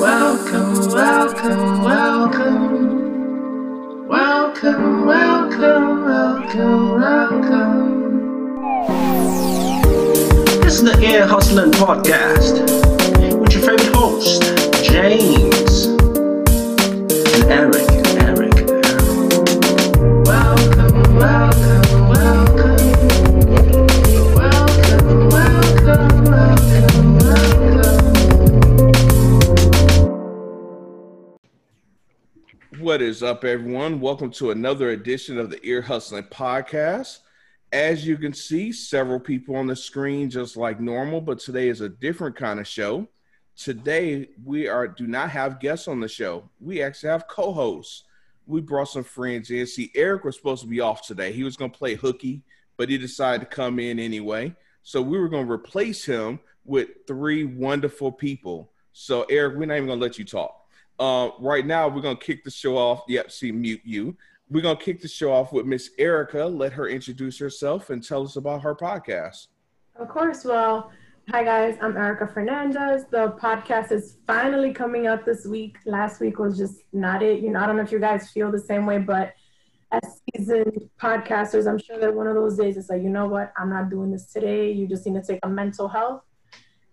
[0.00, 2.86] Welcome, welcome, welcome.
[4.06, 8.86] Welcome, welcome, welcome, welcome.
[10.60, 12.60] This is the Ear Hustling Podcast
[13.40, 14.42] with your favorite host,
[14.84, 15.86] James
[17.32, 17.50] and.
[17.50, 17.95] Eric.
[32.96, 34.00] What is up, everyone?
[34.00, 37.18] Welcome to another edition of the Ear Hustling Podcast.
[37.70, 41.82] As you can see, several people on the screen just like normal, but today is
[41.82, 43.06] a different kind of show.
[43.54, 46.48] Today we are do not have guests on the show.
[46.58, 48.04] We actually have co-hosts.
[48.46, 49.66] We brought some friends in.
[49.66, 51.32] See, Eric was supposed to be off today.
[51.32, 52.44] He was going to play hooky,
[52.78, 54.56] but he decided to come in anyway.
[54.84, 58.72] So we were going to replace him with three wonderful people.
[58.94, 60.62] So Eric, we're not even going to let you talk.
[60.98, 63.02] Uh, right now, we're gonna kick the show off.
[63.08, 64.16] Yep, see, mute you.
[64.48, 66.44] We're gonna kick the show off with Miss Erica.
[66.44, 69.48] Let her introduce herself and tell us about her podcast.
[69.96, 70.44] Of course.
[70.44, 70.90] Well,
[71.28, 71.76] hi guys.
[71.82, 73.04] I'm Erica Fernandez.
[73.10, 75.76] The podcast is finally coming out this week.
[75.84, 77.40] Last week was just not it.
[77.40, 79.34] You know, I don't know if you guys feel the same way, but
[79.92, 83.52] as seasoned podcasters, I'm sure that one of those days it's like, you know what,
[83.56, 84.72] I'm not doing this today.
[84.72, 86.22] You just need to take a mental health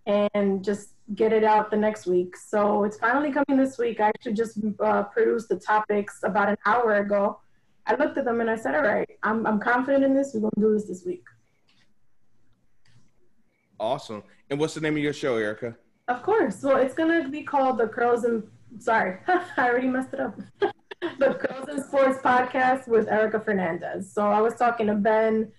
[0.05, 2.35] and just get it out the next week.
[2.35, 3.99] So it's finally coming this week.
[3.99, 7.39] I actually just uh, produced the topics about an hour ago.
[7.85, 10.31] I looked at them and I said, all right, I'm, I'm confident in this.
[10.33, 11.23] We're going to do this this week.
[13.79, 14.23] Awesome.
[14.49, 15.75] And what's the name of your show, Erica?
[16.07, 16.61] Of course.
[16.63, 18.43] Well, it's gonna be called the Curls and
[18.79, 20.39] sorry, I already messed it up.
[21.19, 24.11] the Curls and Sports Podcast with Erica Fernandez.
[24.11, 25.51] So I was talking to Ben,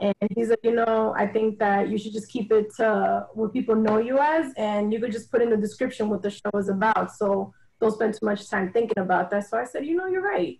[0.00, 3.52] and he's like, you know, I think that you should just keep it to what
[3.52, 6.50] people know you as, and you could just put in the description what the show
[6.58, 7.12] is about.
[7.12, 9.48] So don't spend too much time thinking about that.
[9.48, 10.58] So I said, you know, you're right.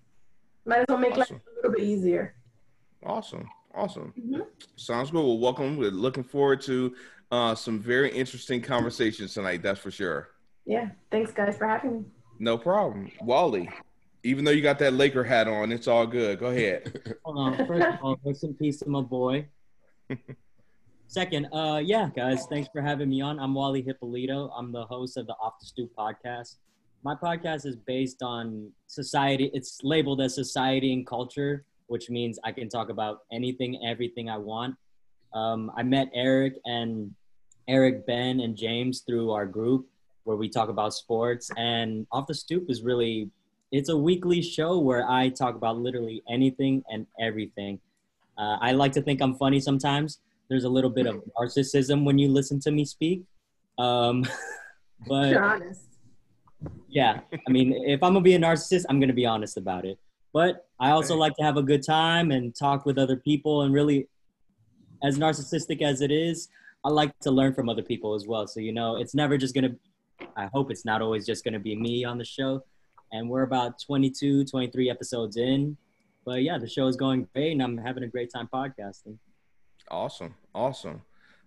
[0.65, 2.35] Might as well make life a little bit easier.
[3.05, 3.49] Awesome.
[3.75, 4.13] Awesome.
[4.19, 4.47] Mhm.
[4.77, 5.19] Sounds good.
[5.19, 5.77] Well, welcome.
[5.77, 6.95] We're looking forward to
[7.33, 9.63] uh, some very interesting conversations tonight.
[9.63, 10.29] That's for sure.
[10.67, 10.91] Yeah.
[11.11, 12.05] Thanks, guys, for having me.
[12.39, 13.11] No problem.
[13.23, 13.69] Wally,
[14.25, 16.39] even though you got that Laker hat on, it's all good.
[16.39, 17.17] Go ahead.
[17.25, 17.67] Hold on.
[17.67, 19.47] First of all, rest in peace to my boy.
[21.09, 23.39] Second, uh, yeah, guys, thanks for having me on.
[23.39, 24.51] I'm Wally Hippolito.
[24.57, 26.57] I'm the host of the Off the Stoop podcast.
[27.05, 29.51] My podcast is based on society.
[29.53, 34.39] It's labeled as society and culture, which means I can talk about anything, everything I
[34.39, 34.77] want.
[35.35, 37.13] Um, I met Eric and
[37.69, 39.87] Eric, Ben, and James through our group
[40.25, 41.51] where we talk about sports.
[41.57, 43.31] And Off the Stoop is really
[43.73, 47.81] it's a weekly show where I talk about literally anything and everything.
[48.37, 50.21] Uh, I like to think I'm funny sometimes.
[50.51, 53.23] There's a little bit of narcissism when you listen to me speak.
[53.79, 54.27] Um,
[55.09, 55.87] but You're honest.
[56.89, 59.99] yeah, I mean, if I'm gonna be a narcissist, I'm gonna be honest about it.
[60.35, 63.63] But I also like to have a good time and talk with other people.
[63.63, 64.09] And really,
[65.03, 66.49] as narcissistic as it is,
[66.85, 68.47] I like to learn from other people as well.
[68.47, 69.75] So you know, it's never just gonna.
[70.37, 72.63] I hope it's not always just gonna be me on the show.
[73.13, 75.77] And we're about 22, 23 episodes in.
[76.25, 79.19] But yeah, the show is going great, and I'm having a great time podcasting.
[79.91, 80.35] Awesome.
[80.55, 81.03] Awesome.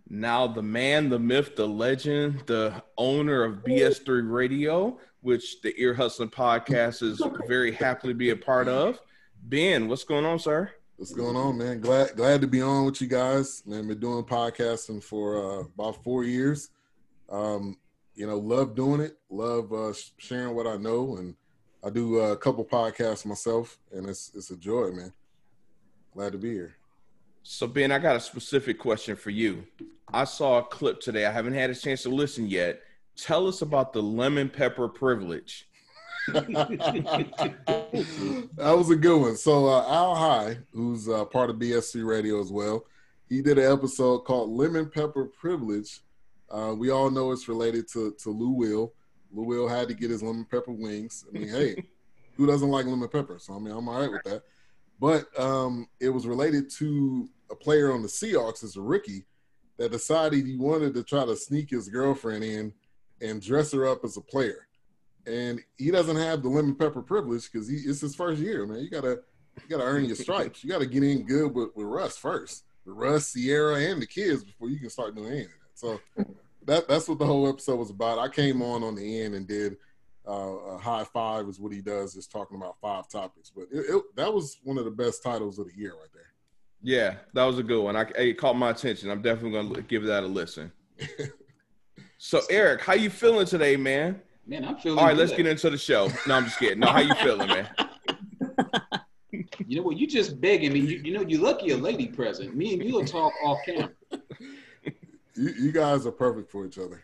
[0.08, 5.96] Now, the man, the myth, the legend, the owner of BS3 Radio, which the Ear
[5.96, 9.00] Hustling podcast is very happily be a part of.
[9.42, 10.72] Ben, what's going on, sir?
[10.98, 11.82] What's going on, man?
[11.82, 13.64] Glad glad to be on with you guys.
[13.66, 16.70] Man, been doing podcasting for uh, about four years.
[17.30, 17.78] Um,
[18.14, 19.18] you know, love doing it.
[19.30, 21.36] Love uh, sharing what I know, and
[21.86, 25.14] I do uh, a couple podcasts myself, and it's it's a joy, man.
[26.14, 26.76] Glad to be here.
[27.44, 29.68] So, Ben, I got a specific question for you.
[30.12, 31.28] I saw a clip today.
[31.28, 32.82] I haven't had a chance to listen yet.
[33.16, 35.68] Tell us about the lemon pepper privilege.
[36.34, 36.48] that
[38.58, 39.36] was a good one.
[39.36, 42.86] So uh, Al High, who's uh, part of BSC Radio as well,
[43.30, 46.00] he did an episode called "Lemon Pepper Privilege."
[46.50, 48.92] Uh, we all know it's related to to Lou Will.
[49.36, 51.26] Lou Will had to get his lemon pepper wings.
[51.28, 51.84] I mean, hey,
[52.36, 53.38] who doesn't like lemon pepper?
[53.40, 54.44] So I mean, I'm all right with that.
[55.00, 59.26] But um, it was related to a player on the Seahawks as a rookie
[59.78, 62.74] that decided he wanted to try to sneak his girlfriend in
[63.22, 64.66] and dress her up as a player
[65.28, 68.80] and he doesn't have the lemon pepper privilege because it's his first year, man.
[68.80, 69.20] You gotta
[69.58, 70.64] you gotta earn your stripes.
[70.64, 74.44] You gotta get in good with, with Russ first, with Russ, Ciara, and the kids
[74.44, 75.56] before you can start doing any of that.
[75.74, 76.00] So
[76.66, 78.20] that that's what the whole episode was about.
[78.20, 79.78] I came on on the end and did
[80.28, 83.52] uh, a high five is what he does, just talking about five topics.
[83.56, 86.24] But it, it, that was one of the best titles of the year right there.
[86.82, 87.96] Yeah, that was a good one.
[87.96, 89.10] I, it caught my attention.
[89.10, 90.72] I'm definitely going to give that a listen.
[92.18, 94.20] So, Eric, how you feeling today, man?
[94.48, 94.98] Man, I'm feeling.
[94.98, 96.10] All right, let's get into the show.
[96.26, 96.80] No, I'm just kidding.
[96.80, 97.70] No, how you feeling, man?
[99.68, 99.98] You know what?
[99.98, 100.80] You just begging me.
[100.80, 102.56] You, you know, you're lucky a lady present.
[102.56, 103.92] Me and you will talk off camera.
[105.36, 107.04] You, you guys are perfect for each other.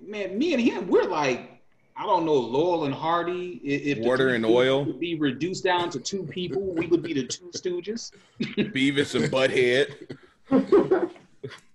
[0.00, 1.62] Man, me and him, we're like,
[1.96, 3.60] I don't know, Laurel and Hardy.
[3.62, 4.84] If the Water and oil.
[4.84, 8.12] would be reduced down to two people, we would be the two Stooges.
[8.40, 10.16] Beavis and Butthead.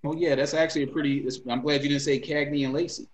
[0.03, 1.21] Oh yeah, that's actually a pretty.
[1.21, 3.07] That's, I'm glad you didn't say Cagney and Lacey.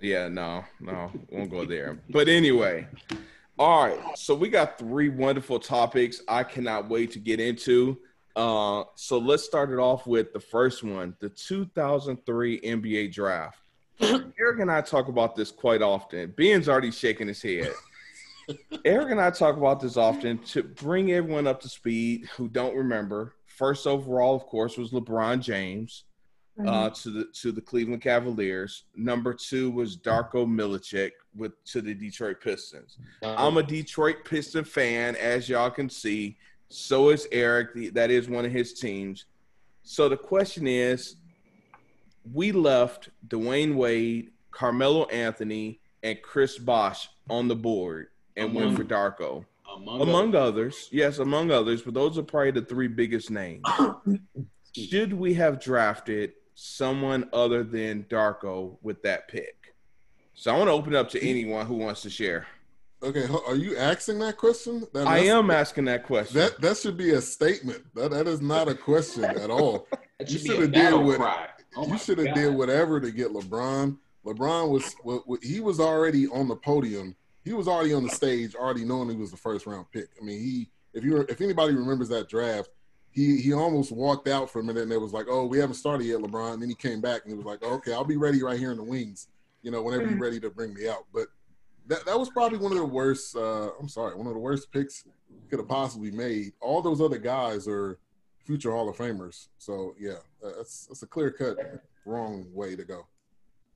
[0.00, 1.98] Yeah, no, no, won't go there.
[2.08, 2.86] But anyway,
[3.58, 3.98] all right.
[4.16, 7.98] So we got three wonderful topics I cannot wait to get into.
[8.36, 13.58] Uh, so let's start it off with the first one, the 2003 NBA draft.
[14.00, 16.32] Eric and I talk about this quite often.
[16.36, 17.72] Ben's already shaking his head.
[18.84, 22.76] Eric and I talk about this often to bring everyone up to speed who don't
[22.76, 23.34] remember.
[23.46, 26.04] First overall, of course, was LeBron James
[26.66, 28.84] uh, to the to the Cleveland Cavaliers.
[28.96, 32.98] Number two was Darko Milicic with to the Detroit Pistons.
[33.22, 36.38] I'm a Detroit Piston fan, as y'all can see.
[36.70, 37.92] So is Eric.
[37.94, 39.26] That is one of his teams.
[39.82, 41.16] So the question is,
[42.32, 48.84] we left Dwyane Wade, Carmelo Anthony, and Chris Bosh on the board and went for
[48.84, 49.44] Darko.
[49.74, 53.62] Among, Among others, yes, among others, but those are probably the three biggest names.
[54.76, 59.74] Should we have drafted someone other than Darko with that pick?
[60.34, 62.46] So I want to open it up to anyone who wants to share.
[63.02, 64.86] Okay, are you asking that question?
[64.92, 66.38] That, I am asking that question.
[66.38, 67.82] That that should be a statement.
[67.94, 69.88] That that is not a question at all.
[70.18, 73.00] that you should be shoulda a did battle what- Oh you should have did whatever
[73.00, 73.96] to get LeBron.
[74.26, 77.14] LeBron was wa- wa- he was already on the podium.
[77.44, 80.08] He was already on the stage, already knowing he was the first round pick.
[80.20, 82.70] I mean, he if you if anybody remembers that draft,
[83.12, 85.76] he he almost walked out for a minute and it was like, oh, we haven't
[85.76, 86.54] started yet, LeBron.
[86.54, 88.72] And then he came back and he was like, okay, I'll be ready right here
[88.72, 89.28] in the wings.
[89.62, 90.22] You know, whenever you're mm-hmm.
[90.22, 91.06] ready to bring me out.
[91.14, 91.28] But
[91.86, 93.36] that that was probably one of the worst.
[93.36, 95.04] Uh, I'm sorry, one of the worst picks
[95.48, 96.52] could have possibly made.
[96.60, 97.98] All those other guys are
[98.44, 99.48] future Hall of Famers.
[99.58, 101.56] So yeah, uh, that's that's a clear cut
[102.04, 103.06] wrong way to go.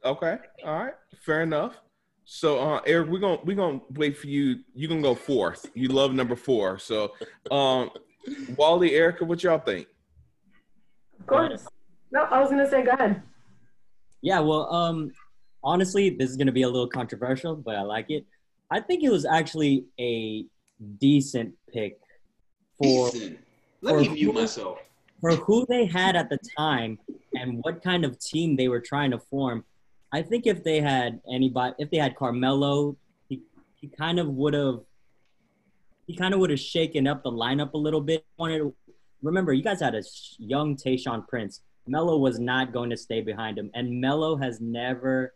[0.04, 1.76] okay, all right, fair enough.
[2.24, 4.60] So uh, Eric, we're gonna we're gonna wait for you.
[4.74, 5.66] You're gonna go fourth.
[5.74, 6.78] You love number four.
[6.78, 7.12] So
[7.50, 7.90] um,
[8.56, 9.86] Wally, Erica, what y'all think?
[11.20, 11.66] Of course.
[12.10, 13.22] No, I was gonna say, go ahead.
[14.22, 15.12] Yeah, well, um,
[15.64, 18.25] honestly, this is gonna be a little controversial, but I like it.
[18.70, 20.44] I think it was actually a
[20.99, 21.99] decent pick
[22.78, 23.38] for Decent.
[23.81, 24.78] Let for me mute who- myself.
[25.20, 26.99] for who they had at the time
[27.34, 29.64] and what kind of team they were trying to form.
[30.12, 32.96] I think if they had anybody, if they had Carmelo,
[33.28, 33.43] he,
[33.81, 34.81] he kind of would have,
[36.06, 38.25] he kind of would have shaken up the lineup a little bit.
[38.38, 38.75] Wanted to,
[39.22, 40.02] remember, you guys had a
[40.38, 41.62] young Tayshaun Prince.
[41.87, 45.34] Melo was not going to stay behind him, and Melo has never,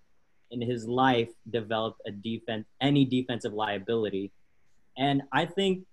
[0.51, 4.33] in his life, developed a defense, any defensive liability.
[4.97, 5.85] And I think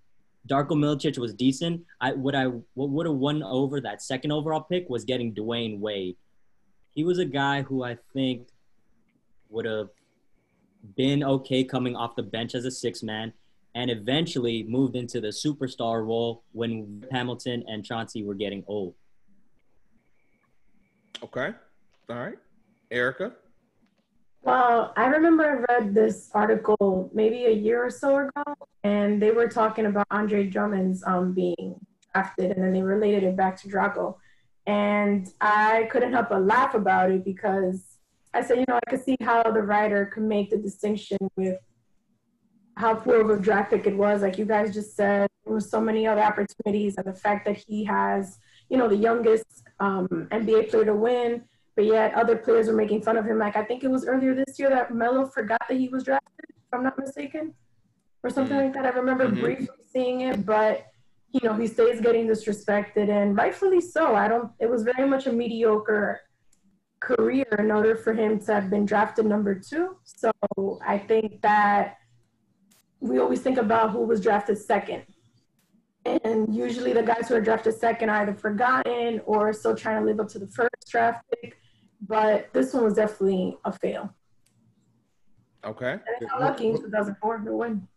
[0.48, 1.84] Darko Milicic was decent.
[2.00, 5.78] I what I what would have won over that second overall pick was getting Dwyane
[5.78, 6.16] Wade.
[6.94, 8.48] He was a guy who I think
[9.50, 9.88] would have
[10.96, 13.32] been okay coming off the bench as a six man
[13.74, 18.94] and eventually moved into the superstar role when Hamilton and Chauncey were getting old.
[21.22, 21.52] Okay,
[22.08, 22.38] all right,
[22.90, 23.32] Erica.
[24.46, 28.44] Well, I remember I read this article maybe a year or so ago,
[28.84, 31.74] and they were talking about Andre Drummond's um, being
[32.14, 34.20] drafted, and then they related it back to Draco.
[34.64, 37.98] And I couldn't help but laugh about it because
[38.32, 41.58] I said, you know, I could see how the writer could make the distinction with
[42.76, 44.22] how poor of a draft pick it was.
[44.22, 47.56] Like you guys just said, there were so many other opportunities, and the fact that
[47.56, 48.38] he has,
[48.70, 51.42] you know, the youngest um, NBA player to win
[51.76, 53.38] but yet other players were making fun of him.
[53.38, 56.46] Like I think it was earlier this year that Melo forgot that he was drafted,
[56.48, 57.54] if I'm not mistaken,
[58.22, 58.86] or something like that.
[58.86, 59.40] I remember Mhm.
[59.40, 60.86] briefly seeing it, but
[61.30, 64.14] you know he stays getting disrespected, and rightfully so.
[64.16, 64.50] I don't.
[64.58, 66.20] It was very much a mediocre
[67.00, 69.96] career in order for him to have been drafted number two.
[70.04, 70.30] So
[70.84, 71.98] I think that
[73.00, 75.02] we always think about who was drafted second.
[76.06, 80.06] And usually the guys who are drafted second are either forgotten or still trying to
[80.06, 81.58] live up to the first draft pick.
[82.00, 84.14] But this one was definitely a fail.
[85.64, 87.88] Okay, And I got lucky in 2004 to win.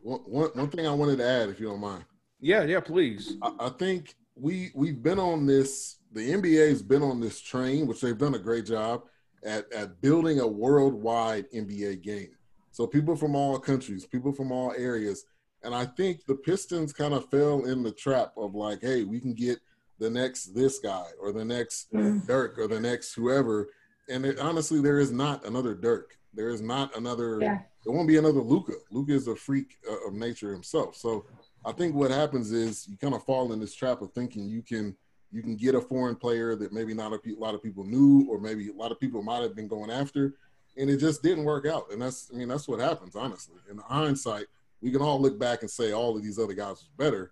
[0.00, 2.04] One, one, one thing I wanted to add, if you don't mind,
[2.40, 3.36] yeah, yeah, please.
[3.40, 5.98] I, I think we we've been on this.
[6.12, 9.04] The NBA's been on this train, which they've done a great job
[9.44, 12.30] at at building a worldwide NBA game.
[12.72, 15.24] So people from all countries, people from all areas,
[15.62, 19.20] and I think the Pistons kind of fell in the trap of like, hey, we
[19.20, 19.60] can get
[19.98, 22.26] the next this guy or the next Mm.
[22.26, 23.68] Dirk or the next whoever,
[24.08, 26.16] and it, honestly, there is not another Dirk.
[26.34, 27.38] There is not another.
[27.40, 27.58] Yeah.
[27.84, 28.74] There won't be another Luka.
[28.90, 30.96] Luka is a freak uh, of nature himself.
[30.96, 31.26] So
[31.64, 34.62] I think what happens is you kind of fall in this trap of thinking you
[34.62, 34.96] can
[35.30, 38.26] you can get a foreign player that maybe not a pe- lot of people knew,
[38.30, 40.34] or maybe a lot of people might have been going after,
[40.76, 41.90] and it just didn't work out.
[41.92, 43.14] And that's I mean that's what happens.
[43.16, 44.46] Honestly, in hindsight,
[44.80, 47.30] we can all look back and say all of these other guys was better,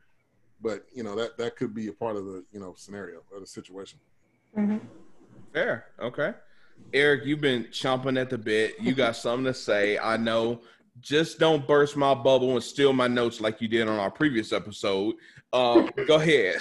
[0.63, 3.41] but you know that that could be a part of the you know scenario or
[3.41, 3.99] the situation.
[4.55, 4.79] hmm
[5.53, 5.87] Fair.
[6.01, 6.33] Okay.
[6.93, 8.81] Eric, you've been chomping at the bit.
[8.81, 9.99] You got something to say.
[9.99, 10.61] I know.
[11.01, 14.53] Just don't burst my bubble and steal my notes like you did on our previous
[14.53, 15.15] episode.
[15.53, 16.57] Uh, go ahead.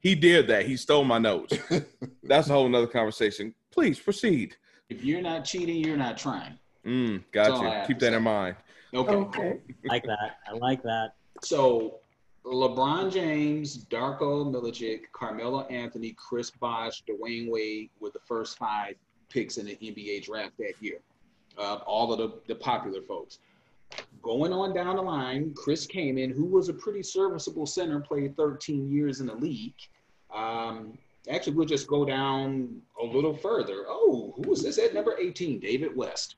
[0.00, 0.66] he did that.
[0.66, 1.56] He stole my notes.
[2.22, 3.54] That's a whole nother conversation.
[3.70, 4.56] Please proceed.
[4.88, 6.58] If you're not cheating, you're not trying.
[6.86, 7.86] Mm, That's all I gotcha.
[7.88, 8.16] Keep that say.
[8.16, 8.56] in mind.
[8.94, 9.12] Okay.
[9.14, 9.60] Okay.
[9.86, 10.38] like that.
[10.48, 11.14] I like that.
[11.42, 12.00] So
[12.44, 18.96] LeBron James, Darko Milicic, Carmelo Anthony, Chris Bosh, Dwyane Wade were the first five
[19.30, 20.98] picks in the NBA draft that year.
[21.56, 23.38] Uh, all of the, the popular folks.
[24.22, 28.90] Going on down the line, Chris Kaman, who was a pretty serviceable center, played 13
[28.90, 29.74] years in the league.
[30.34, 30.98] Um,
[31.30, 33.84] actually, we'll just go down a little further.
[33.86, 35.60] Oh, who was this at number 18?
[35.60, 36.36] David West.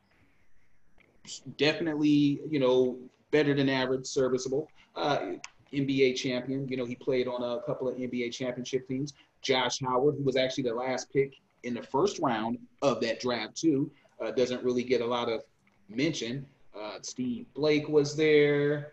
[1.57, 2.99] Definitely, you know,
[3.31, 4.69] better than average, serviceable.
[4.95, 5.33] Uh,
[5.73, 6.69] NBA champion.
[6.69, 9.15] You know, he played on a couple of NBA championship teams.
[9.43, 13.57] Josh Howard, who was actually the last pick in the first round of that draft,
[13.57, 15.43] too, uh, doesn't really get a lot of
[15.89, 16.47] mention.
[16.79, 18.93] Uh, Steve Blake was there.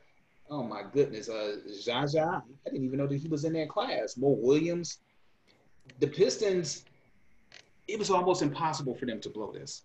[0.49, 2.41] Oh my goodness, uh, Jaja.
[2.41, 4.17] I didn't even know that he was in that class.
[4.17, 4.99] Mo Williams.
[5.99, 6.85] The Pistons.
[7.87, 9.83] It was almost impossible for them to blow this.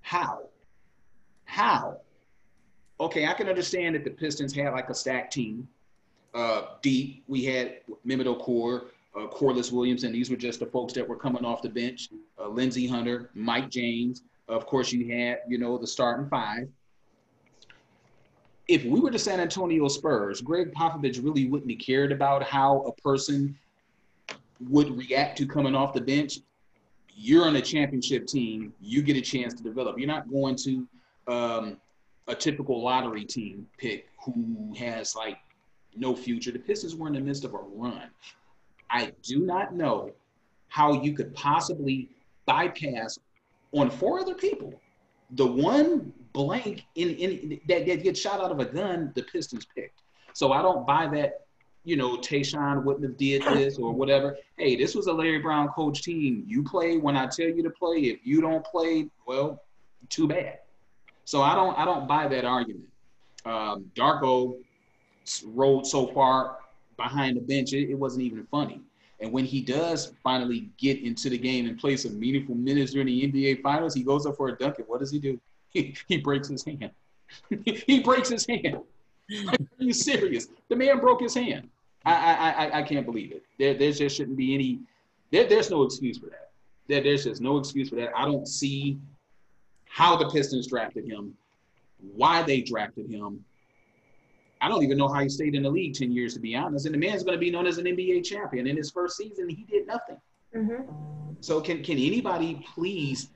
[0.00, 0.48] How?
[1.44, 2.00] How?
[3.00, 5.68] Okay, I can understand that the Pistons had like a stacked team.
[6.34, 8.86] Uh, deep, we had Mehmet Okur,
[9.16, 12.08] uh, Corliss Williams, and these were just the folks that were coming off the bench.
[12.38, 14.22] Uh, Lindsey Hunter, Mike James.
[14.48, 16.68] Of course, you had, you know, the starting five.
[18.66, 22.80] If we were the San Antonio Spurs, Gregg Popovich really wouldn't have cared about how
[22.82, 23.56] a person
[24.68, 26.40] would react to coming off the bench.
[27.14, 28.72] You're on a championship team.
[28.80, 29.98] You get a chance to develop.
[29.98, 30.86] You're not going to
[31.26, 31.76] um,
[32.28, 35.38] a typical lottery team pick who has like
[35.96, 36.52] no future.
[36.52, 38.10] The Pistons were in the midst of a run.
[38.90, 40.12] I do not know
[40.68, 42.08] how you could possibly
[42.46, 43.18] bypass
[43.72, 44.72] on four other people.
[45.32, 49.66] The one blank in, in that, that gets shot out of a gun, the Pistons
[49.74, 50.02] picked.
[50.34, 51.46] So I don't buy that,
[51.84, 54.36] you know, Tayshaun wouldn't have did this or whatever.
[54.56, 56.44] Hey, this was a Larry Brown coach team.
[56.46, 57.96] You play when I tell you to play.
[57.96, 59.62] If you don't play, well,
[60.08, 60.60] too bad.
[61.28, 62.88] So I don't I don't buy that argument.
[63.44, 64.56] Um, Darko
[65.44, 66.56] rode so far
[66.96, 68.80] behind the bench, it, it wasn't even funny.
[69.20, 73.08] And when he does finally get into the game and play some meaningful minutes during
[73.08, 74.78] the NBA Finals, he goes up for a dunk.
[74.78, 75.38] And what does he do?
[75.70, 76.92] He, he breaks his hand.
[77.86, 78.78] he breaks his hand.
[79.48, 80.48] Are you serious?
[80.70, 81.68] The man broke his hand.
[82.06, 83.42] I I I, I can't believe it.
[83.58, 84.78] There there just shouldn't be any.
[85.30, 86.52] There, there's no excuse for that.
[86.86, 88.16] There, there's just no excuse for that.
[88.16, 88.98] I don't see
[89.88, 91.34] how the Pistons drafted him,
[92.14, 93.44] why they drafted him.
[94.60, 96.86] I don't even know how he stayed in the league 10 years, to be honest.
[96.86, 98.66] And the man's going to be known as an NBA champion.
[98.66, 100.16] In his first season, he did nothing.
[100.52, 100.82] hmm
[101.40, 103.30] So, can, can anybody please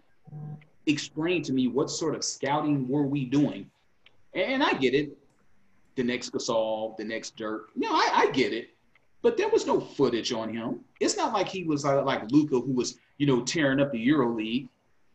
[0.86, 3.70] explain to me what sort of scouting were we doing?
[4.34, 5.16] And I get it.
[5.94, 7.68] The next Gasol, the next Dirk.
[7.76, 8.70] No, I, I get it.
[9.20, 10.80] But there was no footage on him.
[10.98, 13.98] It's not like he was uh, like Luka, who was, you know, tearing up the
[13.98, 14.68] Euro League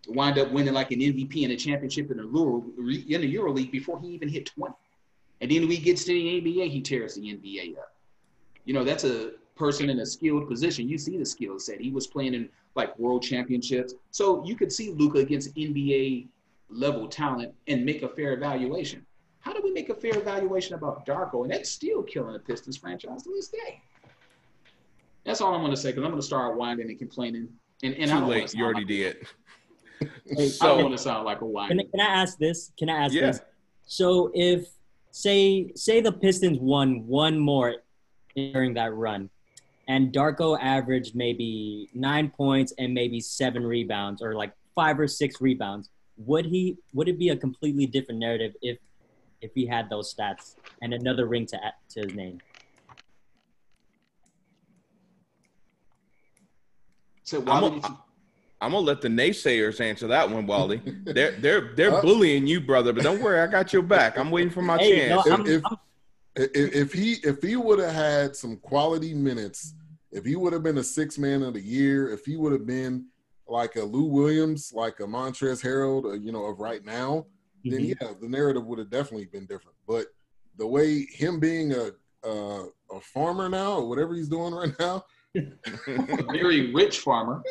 [0.07, 3.51] wind up winning like an MVP and a championship in the Euro in the Euro
[3.51, 4.73] League before he even hit 20.
[5.41, 7.93] And then when he gets to the NBA, he tears the NBA up.
[8.65, 10.87] You know, that's a person in a skilled position.
[10.87, 11.79] You see the skill set.
[11.79, 13.93] He was playing in like world championships.
[14.11, 16.27] So you could see Luka against NBA
[16.69, 19.05] level talent and make a fair evaluation.
[19.39, 21.43] How do we make a fair evaluation about Darko?
[21.43, 23.81] And that's still killing the Pistons franchise to this day.
[25.23, 27.49] That's all I'm going to say because I'm going to start whining and complaining.
[27.83, 28.53] And, and Too late.
[28.53, 29.27] You already like- did.
[30.31, 31.83] I don't so want to sound like a Can, whiner.
[31.91, 32.71] can I ask this?
[32.77, 33.27] Can I ask Yeah.
[33.27, 33.41] this?
[33.85, 34.67] So if
[35.11, 37.75] say say the Pistons won one more
[38.35, 39.29] during that run,
[39.87, 45.41] and Darko averaged maybe nine points and maybe seven rebounds, or like five or six
[45.41, 48.77] rebounds, would he would it be a completely different narrative if
[49.41, 52.41] if he had those stats and another ring to add to his name?
[57.23, 57.97] So why I'm would you,
[58.59, 60.81] I'm gonna let the naysayers answer that one, Wally.
[61.05, 62.91] They're they're they're Uh, bullying you, brother.
[62.93, 64.17] But don't worry, I got your back.
[64.17, 65.27] I'm waiting for my Hey, no, chance.
[65.27, 65.77] I'm, If- I'm-
[66.39, 69.73] if, if he if he would have had some quality minutes,
[70.11, 72.67] if he would have been a six man of the year, if he would have
[72.67, 73.07] been
[73.47, 77.25] like a Lou Williams, like a Montrezl Harrell, uh, you know, of right now,
[77.63, 77.95] then Mhm.
[77.99, 79.77] yeah, the narrative would have definitely been different.
[79.87, 80.07] But
[80.57, 81.91] the way him being a
[82.23, 85.05] a, a farmer now or whatever he's doing right now,
[85.37, 87.43] A very rich farmer.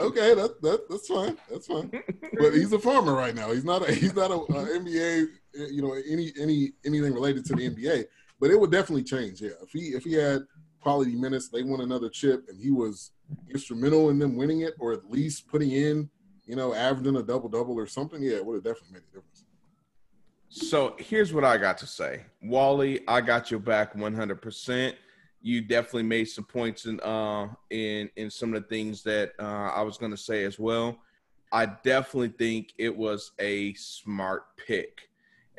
[0.00, 1.90] okay, that, that that's fine, that's fine.
[2.38, 3.52] But he's a farmer right now.
[3.52, 5.26] He's not a he's not a, a NBA,
[5.58, 8.04] uh, you know, any any anything related to the NBA.
[8.40, 9.40] But it would definitely change.
[9.40, 10.42] Yeah, if he if he had
[10.80, 13.12] quality minutes, they won another chip, and he was
[13.52, 16.08] instrumental in them winning it, or at least putting in,
[16.46, 18.22] you know, averaging a double double or something.
[18.22, 19.44] Yeah, it would have definitely made a difference.
[20.48, 22.24] So here's what I got to say.
[22.42, 24.94] Wally, I got your back 100%.
[25.42, 29.70] You definitely made some points in uh in in some of the things that uh,
[29.74, 30.98] I was going to say as well.
[31.52, 35.08] I definitely think it was a smart pick.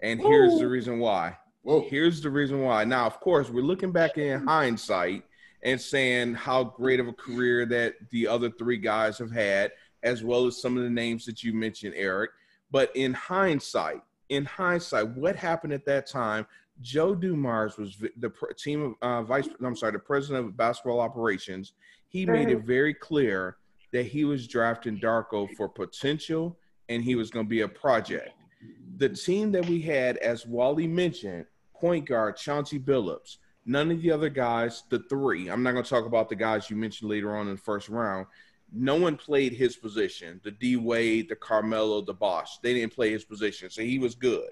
[0.02, 1.38] And here's the reason why.
[1.64, 2.84] Whoa, Here's the reason why.
[2.86, 5.24] Now, of course, we're looking back in hindsight
[5.64, 9.72] and saying how great of a career that the other three guys have had,
[10.02, 12.32] as well as some of the names that you mentioned, Eric.
[12.72, 16.48] But in hindsight, in hindsight, what happened at that time?
[16.82, 19.48] Joe Dumars was the team of uh, vice.
[19.64, 21.74] I'm sorry, the president of basketball operations.
[22.08, 23.58] He made it very clear
[23.94, 26.58] that he was drafting Darko for potential,
[26.90, 28.32] and he was going to be a project.
[28.98, 33.38] The team that we had, as Wally mentioned, point guard Chauncey Billups.
[33.66, 35.50] None of the other guys, the three.
[35.50, 37.90] I'm not going to talk about the guys you mentioned later on in the first
[37.90, 38.26] round.
[38.74, 40.40] No one played his position.
[40.44, 42.58] The D Wade, the Carmelo, the Bosh.
[42.60, 44.52] They didn't play his position, so he was good.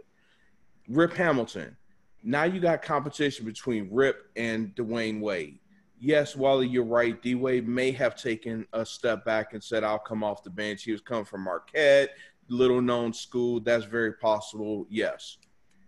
[0.88, 1.75] Rip Hamilton.
[2.23, 5.59] Now you got competition between Rip and Dwyane Wade.
[5.99, 7.21] Yes, Wally, you're right.
[7.21, 10.83] D Wade may have taken a step back and said, I'll come off the bench.
[10.83, 12.11] He was coming from Marquette,
[12.47, 13.59] little known school.
[13.59, 14.85] That's very possible.
[14.89, 15.38] Yes.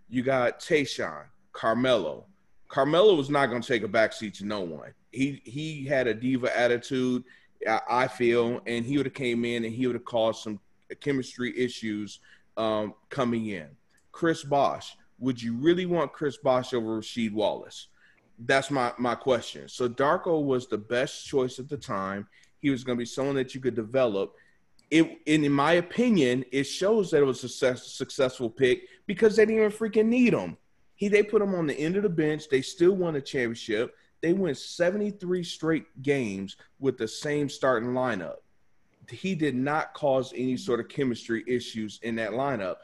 [0.08, 2.26] You got Tayshaun, Carmelo.
[2.68, 4.92] Carmelo was not going to take a backseat to no one.
[5.10, 7.24] He he had a diva attitude,
[7.66, 10.58] I, feel, and he would have came in and he would have caused some
[11.00, 12.20] chemistry issues
[12.56, 13.68] um, coming in.
[14.10, 17.86] Chris Bosh, would you really want Chris Bosh over Rasheed Wallace?
[18.40, 19.68] That's my my question.
[19.68, 22.26] So Darko was the best choice at the time.
[22.58, 24.34] He was going to be someone that you could develop.
[24.90, 29.46] It, in my opinion, it shows that it was a success, successful pick because they
[29.46, 30.56] didn't even freaking need him.
[30.96, 32.48] He they put him on the end of the bench.
[32.48, 33.94] They still won a championship.
[34.22, 38.36] They went 73 straight games with the same starting lineup.
[39.08, 42.76] He did not cause any sort of chemistry issues in that lineup.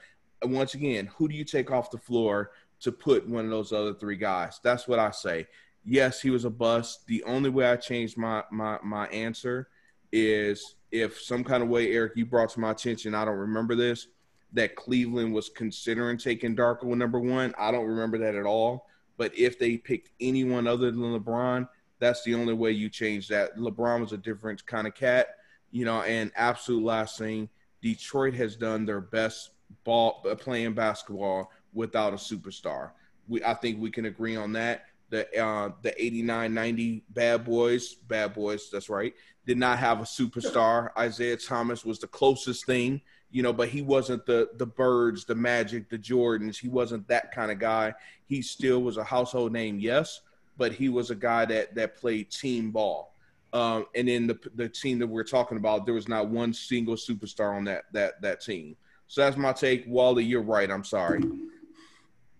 [0.42, 3.94] Once again, who do you take off the floor to put one of those other
[3.94, 4.60] three guys?
[4.62, 5.46] That's what I say.
[5.84, 7.06] Yes, he was a bust.
[7.06, 9.68] The only way I changed my my my answer
[10.12, 13.74] is if some kind of way, Eric, you brought to my attention, I don't remember
[13.74, 14.08] this,
[14.52, 17.54] that Cleveland was considering taking Darko number one.
[17.58, 18.86] I don't remember that at all.
[19.16, 23.56] But if they picked anyone other than LeBron, that's the only way you change that.
[23.56, 25.28] LeBron was a different kind of cat,
[25.70, 26.02] you know.
[26.02, 27.48] And absolute last thing,
[27.82, 29.50] Detroit has done their best
[29.84, 32.90] ball uh, playing basketball without a superstar.
[33.28, 34.84] We I think we can agree on that.
[35.10, 39.14] The uh, the 89-90 bad boys, bad boys, that's right,
[39.46, 40.90] did not have a superstar.
[41.02, 43.00] Isiah Thomas was the closest thing,
[43.30, 46.58] you know, but he wasn't the the birds, the magic, the Jordans.
[46.58, 47.94] He wasn't that kind of guy.
[48.26, 50.20] He still was a household name, yes,
[50.58, 53.14] but he was a guy that that played team ball.
[53.54, 56.96] Um, and then the the team that we're talking about, there was not one single
[56.96, 58.76] superstar on that that that team.
[59.08, 59.84] So that's my take.
[59.86, 60.70] Wally, you're right.
[60.70, 61.22] I'm sorry.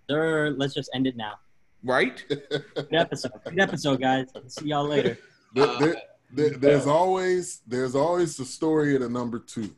[0.09, 1.35] Sir, let's just end it now.
[1.83, 2.25] Right?
[2.29, 3.33] Good episode.
[3.45, 4.27] Good episode, guys.
[4.49, 5.19] See y'all later.
[5.55, 9.75] There, there- there- there's always there's always the story of the number two,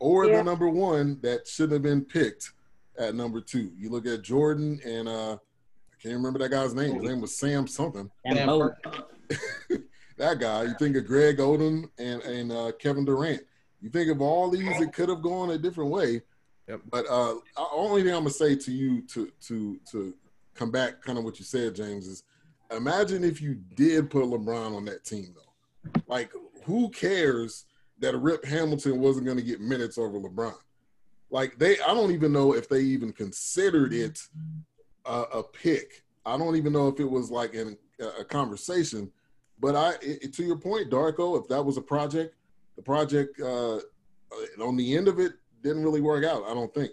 [0.00, 0.38] or Yeah.
[0.38, 2.50] the number one that should have been picked
[2.98, 3.70] at number two.
[3.76, 6.94] You look at Jordan and uh, I can't remember that guy's name.
[6.96, 8.10] His name was Sam something.
[8.26, 8.48] Sam
[10.16, 10.64] that guy.
[10.64, 13.42] You think of Greg Oden and and uh, Kevin Durant.
[13.84, 16.22] You think of all these it could have gone a different way.
[16.68, 16.80] Yep.
[16.90, 17.34] But uh,
[17.70, 20.14] only thing I'm gonna say to you to to to
[20.54, 22.22] come back, kind of what you said, James, is
[22.74, 26.00] imagine if you did put LeBron on that team, though.
[26.06, 26.32] Like,
[26.64, 27.66] who cares
[27.98, 30.54] that Rip Hamilton wasn't going to get minutes over LeBron?
[31.30, 34.18] Like, they, I don't even know if they even considered it
[35.04, 36.04] a, a pick.
[36.24, 39.12] I don't even know if it was like in a, a conversation.
[39.60, 42.34] But I, it, to your point, Darko, if that was a project,
[42.76, 43.78] the project uh,
[44.62, 45.32] on the end of it
[45.62, 46.44] didn't really work out.
[46.44, 46.90] I don't think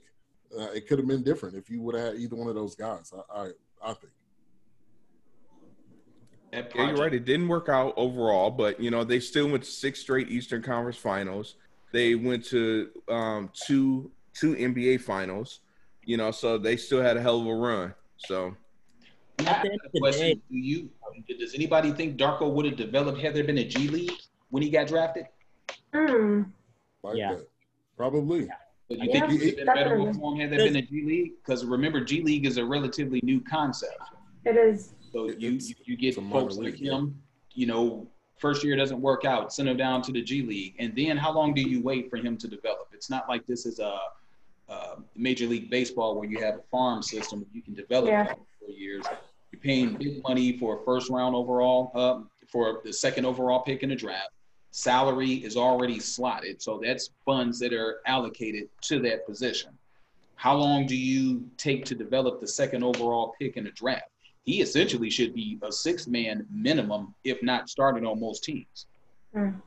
[0.58, 2.76] uh, it could have been different if you would have had either one of those
[2.76, 3.14] guys.
[3.16, 3.50] I, I,
[3.84, 4.14] I think.
[6.54, 7.14] Yeah, you're right.
[7.14, 10.62] It didn't work out overall, but you know they still went to six straight Eastern
[10.62, 11.56] Conference Finals.
[11.94, 15.62] They went to um, two two NBA Finals.
[16.04, 17.94] You know, so they still had a hell of a run.
[18.18, 18.56] So
[19.40, 20.42] And I the end a of the question.
[20.50, 20.90] Do you
[21.40, 24.12] does anybody think Darko would have developed had there been a G League
[24.50, 25.28] when he got drafted?
[25.94, 26.44] Hmm.
[27.04, 27.36] like Yeah.
[27.36, 27.48] that.
[27.98, 28.50] Probably.
[28.88, 30.14] But you Yeah, think he would have been better definitely.
[30.20, 31.32] for him had that been a G League?
[31.44, 34.00] Because remember, G League is a relatively new concept.
[34.46, 34.94] It is.
[35.12, 36.94] So It- you you, you get it's a minor folks like league, yeah.
[36.94, 37.22] him,
[37.54, 40.96] you know, first year doesn't work out, send him down to the G League, and
[40.96, 42.90] then how long do you wait for him to develop?
[42.94, 44.00] It's not like this is a,
[44.70, 48.26] a Major League Baseball where you have a farm system where you can develop Yeah.
[48.34, 49.06] for four years.
[49.52, 53.84] You're paying big money for a first round overall, uh, for the second overall pick
[53.84, 54.30] in the draft.
[54.72, 59.72] Salary is already slotted, so that's funds that are allocated to that position.
[60.36, 64.12] How long do you take to develop the second overall pick in the draft?
[64.44, 68.88] he essentially should be a six man minimum, if not starting on most teams.
[69.36, 69.62] Mm.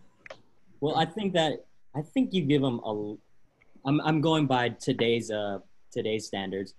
[0.81, 1.65] Well, I think that
[1.95, 3.17] I think you give him a.
[3.87, 5.59] I'm I'm going by today's uh
[5.93, 6.75] today's standards.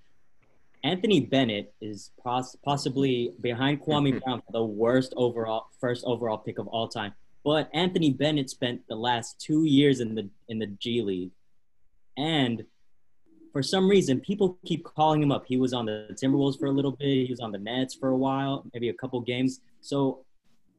[0.84, 6.60] Anthony Bennett is poss- possibly behind Kwame Brown for the worst overall first overall pick
[6.60, 7.14] of all time.
[7.46, 11.32] But Anthony Bennett spent the last two years in the in the G League,
[12.18, 12.66] and
[13.54, 15.46] for some reason, people keep calling him up.
[15.48, 17.26] He was on the Timberwolves for a little bit.
[17.26, 19.62] He was on the Nets for a while, maybe a couple games.
[19.80, 20.26] So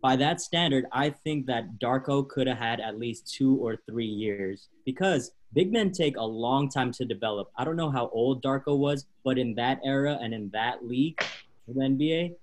[0.02, 4.05] by that standard, I think that Darko could have had at least two or three
[4.05, 7.50] years because big men take a long time to develop.
[7.57, 11.18] I don't know how old Darko was, but in that era and in that league,
[11.66, 12.35] the NBA,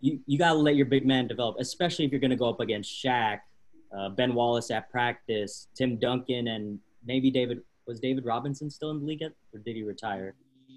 [0.00, 2.48] you, you got to let your big man develop, especially if you're going to go
[2.48, 3.40] up against Shaq,
[3.96, 7.62] uh, Ben Wallace at practice, Tim Duncan, and maybe David.
[7.86, 10.34] Was David Robinson still in the league yet, or did he retire?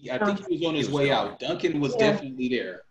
[0.09, 1.39] I think he was on his was way out.
[1.39, 2.11] Duncan was Yeah.
[2.11, 2.83] definitely there.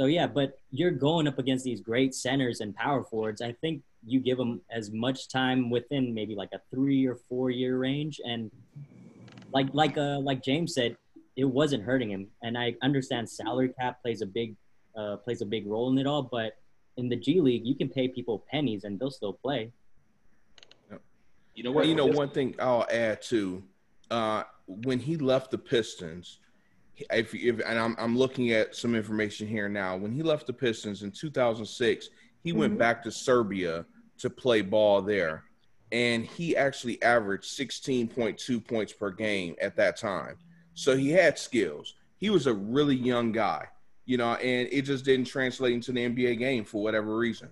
[0.00, 3.40] So yeah, but you're going up against these great centers and power forwards.
[3.40, 7.50] I think you give them as much time within maybe like a three or four
[7.50, 8.50] year range, and
[9.52, 10.96] like like uh like James said,
[11.36, 12.26] it wasn't hurting him.
[12.42, 14.56] And I understand salary cap plays a big
[14.96, 16.54] uh, plays a big role in it all, but
[16.96, 19.72] in the G League, you can pay people pennies and they'll still play.
[21.54, 21.86] You know what?
[21.86, 23.62] you know, one thing I'll add too,
[24.10, 26.38] uh, when he left the Pistons,
[27.10, 30.52] if, if and I'm, I'm looking at some information here now, when he left the
[30.54, 32.08] Pistons in 2006,
[32.42, 32.78] he went Mhm.
[32.78, 33.84] back to Serbia
[34.18, 35.44] to play ball there,
[35.90, 40.38] and he actually averaged 16.2 points per game at that time.
[40.74, 41.94] So he had skills.
[42.16, 43.66] He was a really young guy,
[44.04, 47.50] you know, and it just didn't translate into the NBA game for whatever reason.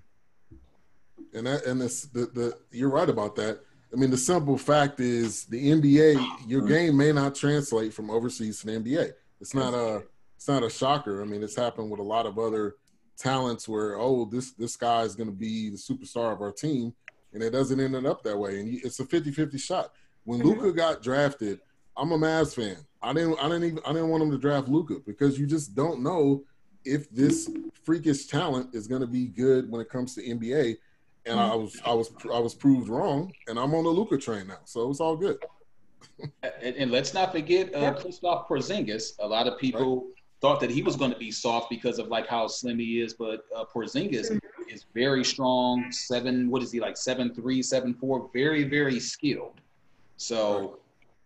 [1.35, 3.61] And that and this the, the you're right about that.
[3.93, 8.61] I mean, the simple fact is the NBA, your game may not translate from overseas
[8.61, 9.13] to the NBA.
[9.41, 10.03] It's not a
[10.37, 11.23] it's not a shocker.
[11.23, 12.77] I mean, it's happened with a lot of other
[13.17, 16.95] talents where oh this this guy is going to be the superstar of our team,
[17.33, 18.59] and it doesn't end up that way.
[18.61, 19.93] And you- it's a 50-50 shot.
[20.25, 20.45] When Mhm.
[20.45, 21.61] Luka got drafted,
[21.97, 22.77] I'm a Mavs fan.
[23.03, 25.75] I didn't I didn't even I didn't want him to draft Luka because you just
[25.75, 26.45] don't know
[26.85, 27.51] if this
[27.85, 30.77] freakish talent is going to be good when it comes to NBA
[31.27, 34.47] and I was I was I was proved wrong, and I'm on the Luka train
[34.47, 35.39] now, so it's all good.
[36.63, 39.19] And, and let's not forget uh, Christoph Porzingis.
[39.21, 40.09] A lot of people
[40.43, 43.15] thought that he was going to be soft because of like how slim he is,
[43.15, 45.91] but uh, Porzingis is very strong.
[45.91, 46.99] Seven, what is he like?
[46.99, 48.29] Seven three, seven four.
[48.35, 49.61] Very very skilled.
[50.19, 50.80] So,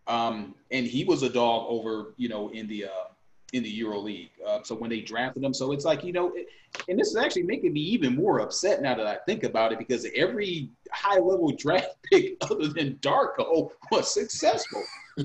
[0.07, 3.09] um, and he was a dog over you know in the uh,
[3.53, 4.31] in the Euro League.
[4.45, 6.49] Uh, so when they drafted him, so it's like you know, it,
[6.88, 9.79] and this is actually making me even more upset now that I think about it
[9.79, 14.83] because every high level draft pick other than Darko was successful.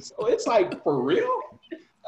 [0.00, 1.40] so it's like for real,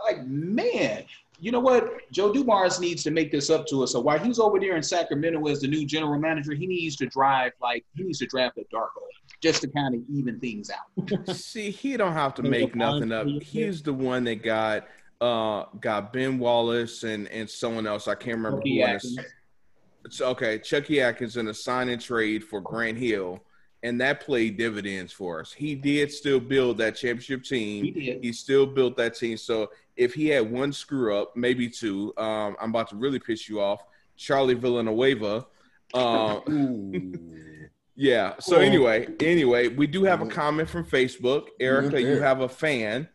[0.05, 1.05] like man.
[1.39, 2.11] You know what?
[2.11, 3.93] Joe Dumars needs to make this up to us.
[3.93, 7.07] So while he's over there in Sacramento as the new general manager, he needs to
[7.07, 9.03] drive like he needs to draft a Darko
[9.43, 11.29] just to kind of even things out.
[11.37, 13.27] See, he don't have to Make make nothing up.
[13.43, 14.87] He's the one that got
[15.21, 18.09] uh got Ben Wallace and and someone else.
[18.09, 18.83] I can't remember Chucky who.
[18.83, 19.19] it Atkins.
[20.05, 20.59] It's okay.
[20.59, 23.41] Chucky Atkins in a sign and trade for Grant Hill,
[23.83, 25.53] and that played dividends for us.
[25.53, 27.85] He did still build that championship team.
[27.85, 28.25] He did.
[28.25, 29.37] He still built that team.
[29.37, 33.49] So if he had one screw up, maybe two, um, I'm about to really piss
[33.49, 33.83] you off.
[34.17, 35.47] Charlie Villanueva.
[35.95, 36.41] Uh,
[37.97, 38.35] yeah.
[38.39, 38.65] So Cool.
[38.65, 40.31] anyway, anyway, we do have a Mhm.
[40.31, 41.49] comment from Facebook.
[41.61, 43.09] Erica, you have a fan.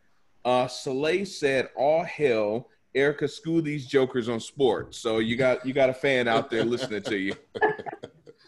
[0.44, 4.98] Uh Soleil said, All hell, Erica, school these jokers on sports.
[4.98, 7.34] So you got you got a fan out there listening to you.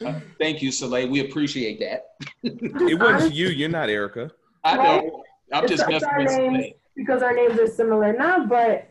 [0.04, 1.08] Uh, thank you, Soleil.
[1.08, 2.16] We appreciate that.
[2.44, 4.32] It wasn't you, you're not Erica.
[4.64, 5.24] I know.
[5.54, 6.36] I'm It's just our messing with names.
[6.36, 6.74] Soleil.
[6.98, 8.46] because our names are similar now.
[8.46, 8.90] But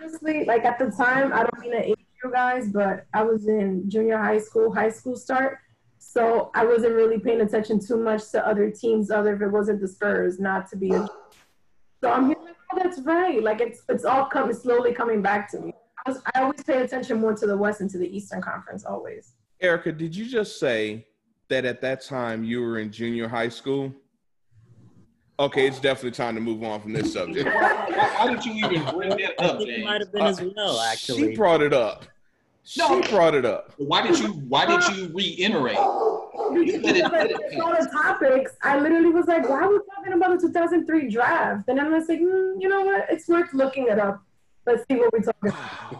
[0.00, 3.48] honestly, like at the time, I don't mean to age you guys, but I was
[3.48, 5.58] in junior high school, high school start.
[6.12, 9.80] So I wasn't really paying attention too much to other teams, other if it wasn't
[9.80, 11.08] the Spurs, not to be a.
[12.02, 13.42] So I'm here like, oh, that's right.
[13.42, 15.72] Like it's it's all coming slowly coming back to me.
[16.04, 18.84] I, was, I always pay attention more to the West and to the Eastern Conference,
[18.84, 19.32] always.
[19.62, 21.06] Erica, did you just say
[21.48, 23.90] that at that time you were in junior high school?
[25.40, 27.46] Okay, it's definitely time to move on from this subject.
[27.54, 30.42] Why, why- why did you even bring that up, think it might have been as
[30.42, 31.22] well, actually.
[31.22, 32.04] Uh, She brought it up.
[32.64, 33.00] She No.
[33.10, 33.72] brought it up.
[33.76, 35.78] Why did you Why did you reiterate?
[36.52, 39.70] You let it- let it Because all the topics, I literally was like, why are
[39.70, 41.68] we talking about the 2003 draft?
[41.68, 43.06] And I'm just like, mm, you know what?
[43.10, 44.22] It's worth looking it up.
[44.66, 45.50] Let's see what we're talking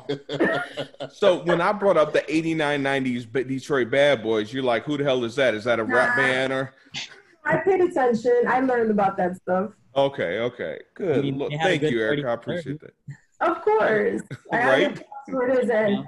[0.08, 0.62] about.
[1.12, 5.04] So when I brought up the 89 90s Detroit Bad Boys, you're like, who the
[5.04, 5.54] hell is that?
[5.54, 6.16] Is that a rap Nah.
[6.16, 6.74] band or?
[7.44, 8.42] I paid attention.
[8.46, 9.72] I learned about that stuff.
[9.96, 11.18] Okay, okay, good.
[11.18, 12.24] I mean, Look, they had a thank good you, Eric.
[12.24, 12.94] I appreciate that.
[13.40, 14.22] Of course.
[14.52, 14.82] I Right?
[14.88, 16.04] have passwords and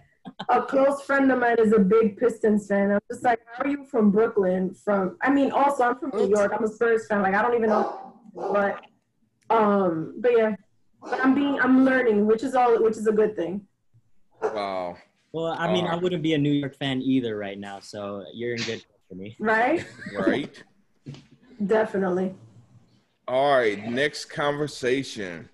[0.48, 2.90] a close friend of mine is a big Pistons fan.
[2.90, 4.74] I'm just like, how are you from Brooklyn?
[4.74, 6.52] From I mean, also I'm from New York.
[6.56, 7.22] I'm a Spurs fan.
[7.22, 8.80] Like I don't even know, but
[9.50, 10.54] um, but yeah,
[11.02, 13.66] but I'm being I'm learning, which is all, which is a good thing,
[14.42, 14.96] Wow.
[15.32, 18.54] Well, I mean, I wouldn't be a New York fan either right now, so you're
[18.54, 19.36] in good company.
[19.40, 19.84] right?
[20.16, 20.62] Right.
[21.66, 22.34] Definitely.
[23.26, 23.84] All right.
[23.84, 25.48] Next conversation.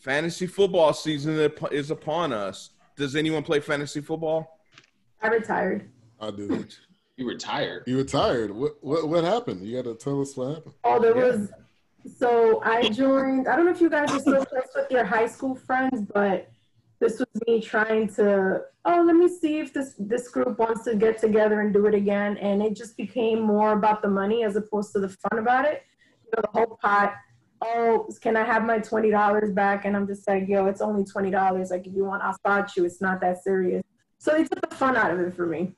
[0.00, 2.70] Fantasy football season is upon us.
[3.00, 4.60] Does anyone play fantasy football?
[5.22, 5.90] I retired.
[6.20, 6.66] I do.
[7.16, 7.82] You retired.
[7.86, 8.50] You retired.
[8.50, 9.60] What what what happened?
[9.66, 10.74] You got to tell us what happened.
[10.84, 11.32] Oh, there Yeah.
[11.36, 11.50] was.
[12.16, 13.46] So I joined.
[13.46, 16.50] I don't know if you guys are still friends with your high school friends, but
[16.98, 18.62] this was me trying to.
[18.86, 21.94] Oh, let me see if this this group wants to get together and do it
[21.94, 22.38] again.
[22.38, 25.82] And it just became more about the money as opposed to the fun about it.
[26.24, 27.12] You know, the whole pot.
[27.62, 29.84] Oh, can I have my twenty dollars back?
[29.84, 31.70] And I'm just like, yo, it's only twenty dollars.
[31.70, 32.84] Like, if you want, I'll start you.
[32.84, 33.82] It's not that serious.
[34.18, 35.74] So they took the fun out of it for me.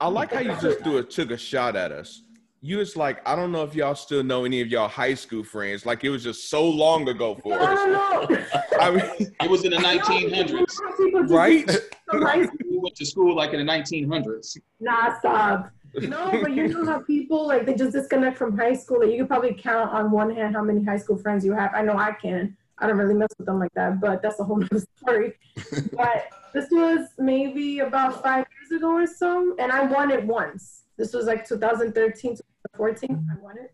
[0.00, 2.22] I like how you just threw a took a shot at us.
[2.60, 5.44] You was like, I don't know if y'all still know any of y'all high school
[5.44, 5.84] friends.
[5.84, 7.68] Like it was just so long ago for us.
[7.68, 7.78] I us.
[7.78, 8.42] don't know.
[8.80, 10.96] I mean, It was in the 1900s.
[10.96, 11.68] People right?
[12.10, 14.56] some high school We went to school like in the 1900s.
[14.80, 15.70] Nah, stop.
[16.02, 19.00] No, but you know how people like they just disconnect from high school.
[19.00, 21.72] Like, you could probably count on one hand how many high school friends you have.
[21.74, 22.56] I know I can.
[22.78, 25.34] I don't really mess with them like that, but that's a whole nother story.
[25.92, 30.82] but this was maybe about five years ago or so, and I won it once.
[30.96, 33.28] This was like 2013, 2014.
[33.30, 33.72] I won it.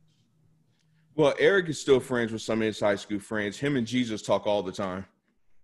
[1.15, 3.59] Well, Eric is still friends with some of his high school friends.
[3.59, 5.07] Him and Jesus talk all the time.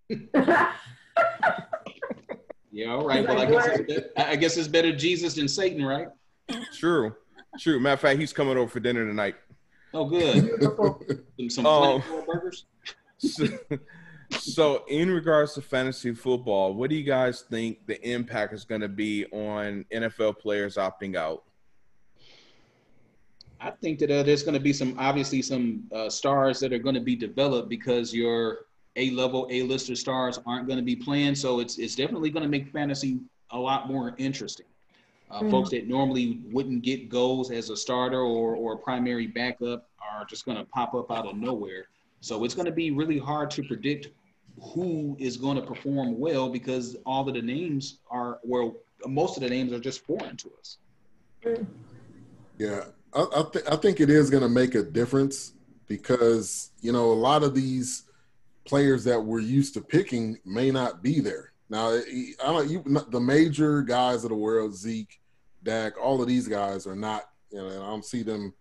[2.76, 3.26] Yeah, all right.
[3.26, 6.08] Well, I guess, it's, bet- I guess it's better Jesus than Satan, right?
[6.72, 7.14] True.
[7.58, 7.80] True.
[7.80, 9.36] Matter of fact, he's coming over for dinner tonight.
[9.94, 10.62] Oh, good.
[11.50, 12.64] Some, some flaming burgers.
[13.18, 13.46] So,
[14.30, 18.80] so, in regards to fantasy football, what do you guys think the impact is going
[18.80, 21.44] to be on NFL players opting out?
[23.60, 26.78] I think that uh, there's going to be some, obviously, some uh, stars that are
[26.78, 31.34] going to be developed because your A-level, A-lister stars aren't going to be playing.
[31.34, 34.66] So it's it's definitely going to make fantasy a lot more interesting.
[35.30, 35.50] Uh, Mm.
[35.50, 40.24] Folks that normally wouldn't get goals as a starter or or a primary backup are
[40.24, 41.88] just going to pop up out of nowhere.
[42.20, 44.08] So it's going to be really hard to predict
[44.60, 48.74] who is going to perform well because all of the names are, well,
[49.06, 50.78] most of the names are just foreign to us.
[52.58, 55.52] Yeah, I I, th- I think it is going to make a difference
[55.88, 58.04] because you know a lot of these
[58.64, 61.90] players that we're used to picking may not be there now.
[61.90, 65.20] I don't you the major guys of the world, Zeke,
[65.62, 67.24] Dak, all of these guys are not.
[67.50, 68.52] You know, and I don't see them,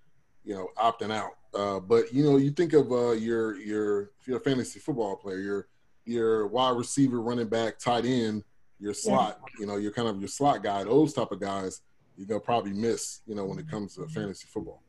[0.43, 1.31] you know, opting out.
[1.53, 5.15] Uh, but you know, you think of uh, your your if you're a fantasy football
[5.15, 5.67] player, your
[6.05, 8.43] your wide receiver, running back, tight end,
[8.79, 9.39] your slot.
[9.59, 10.83] You know, you're kind of your slot guy.
[10.83, 11.81] Those type of guys
[12.17, 14.81] you're gonna probably miss, you know, when it comes to fantasy football.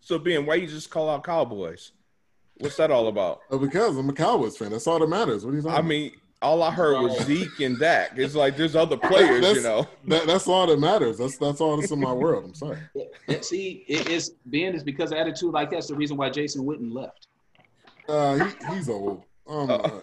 [0.00, 1.92] So, Ben, why you just call out Cowboys?
[2.58, 3.40] What's that all about?
[3.50, 4.70] Oh, because I'm a Cowboys fan.
[4.70, 5.44] That's all that matters.
[5.44, 8.12] What are you talking I mean, all I heard was Zeke and Dak.
[8.16, 9.86] It's like there's other players, you know.
[10.06, 11.18] That, that's all that matters.
[11.18, 12.44] That's that's all that's in my world.
[12.44, 12.78] I'm sorry.
[12.94, 16.64] Yeah, See, it is Ben is because of attitude like that's the reason why Jason
[16.64, 17.26] Witten left.
[18.08, 19.22] Uh, he, he's old.
[19.46, 19.54] My.
[19.54, 20.02] Uh-oh.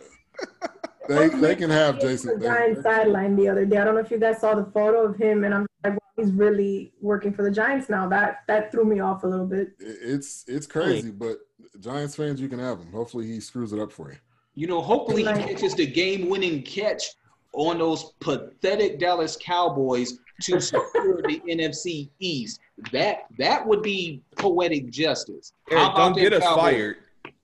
[1.07, 2.39] They they can have Jason.
[2.39, 3.77] They, Giants sideline the other day.
[3.77, 5.99] I don't know if you guys saw the photo of him, and I'm like, wow,
[6.17, 8.07] he's really working for the Giants now.
[8.07, 9.71] That that threw me off a little bit.
[9.79, 11.37] it's it's crazy, but
[11.79, 12.91] Giants fans, you can have him.
[12.91, 14.17] Hopefully, he screws it up for you.
[14.57, 15.45] You know, hopefully he Right.
[15.47, 17.11] catches the game-winning catch
[17.53, 22.59] on those pathetic Dallas Cowboys to secure the NFC East.
[22.91, 25.53] That that would be poetic justice.
[25.69, 26.61] How Eric, don't get us Cowboys?
[26.63, 26.95] fired.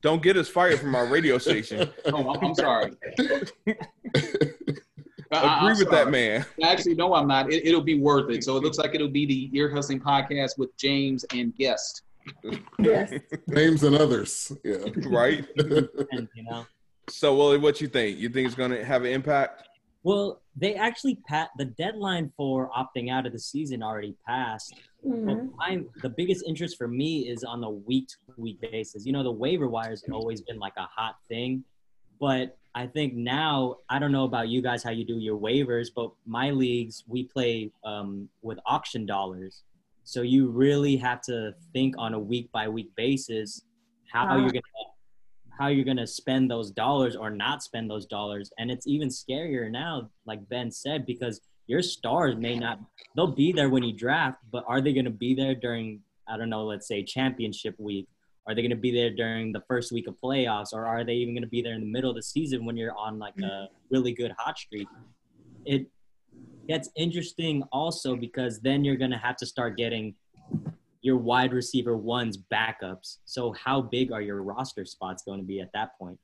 [0.01, 1.87] Don't get us fired from our radio station.
[2.07, 2.91] Oh, I'm, I'm sorry.
[3.19, 3.75] I-
[5.31, 6.45] I- Agree I'm with that man.
[6.63, 7.51] Actually, no, I'm not.
[7.51, 8.43] It, it'll be worth it.
[8.43, 12.03] So it looks like it'll be the Ear Hustling podcast with James and guest.
[12.79, 13.13] Yes.
[13.47, 14.51] Names and others.
[14.63, 14.77] Yeah.
[15.07, 15.45] Right?
[15.57, 16.65] And, you know,
[17.09, 18.17] So, Willie, what you think?
[18.19, 19.67] You think it's going to have an impact?
[20.03, 24.73] Well, they actually pat the deadline for opting out of the season already passed.
[25.05, 25.51] Mhm.
[25.59, 29.05] I'm the biggest interest for me is on the week to week basis.
[29.05, 31.63] You know, the waiver wire has always been like a hot thing,
[32.19, 35.87] but I think now I don't know about you guys how you do your waivers,
[35.95, 39.63] but my leagues we play um, with auction dollars,
[40.03, 43.63] so you really have to think on a week by week basis
[44.11, 44.37] how Wow.
[44.37, 44.61] you're gonna
[45.57, 49.69] how you're gonna spend those dollars or not spend those dollars, and it's even scarier
[49.69, 52.79] now, like Ben said, because your stars may not
[53.15, 56.37] they'll be there when you draft, but are they going to be there during I
[56.37, 58.07] don't know, let's say championship week?
[58.47, 61.13] Are they going to be there during the first week of playoffs, or are they
[61.13, 63.39] even going to be there in the middle of the season when you're on like
[63.41, 64.87] a really good hot streak?
[65.65, 65.87] It
[66.67, 70.15] gets interesting also because then you're going to have to start getting
[71.03, 73.17] your wide receiver ones backups.
[73.25, 76.17] So how big are your roster spots going to be at that point?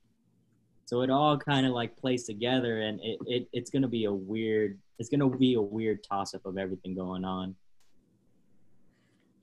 [0.86, 4.06] So it all kind of like plays together, and it, it it's going to be
[4.06, 7.54] a weird it's going to be a weird toss up of everything going on.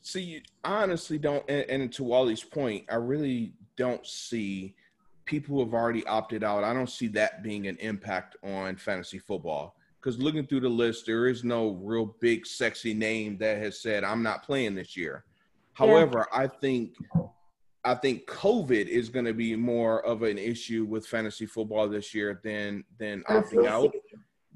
[0.02, 4.76] See, I honestly don't, and, and to Wally's point, I really don't see
[5.26, 6.64] people who have already opted out.
[6.64, 9.76] I don't see that being an impact on fantasy football.
[10.00, 14.06] Because looking through the list, there is no real big, sexy name that has said,
[14.06, 15.26] I'm not playing this year.
[15.78, 16.96] However, I think
[17.84, 22.14] I think COVID is going to be more of an issue with fantasy football this
[22.14, 23.92] year than than opting out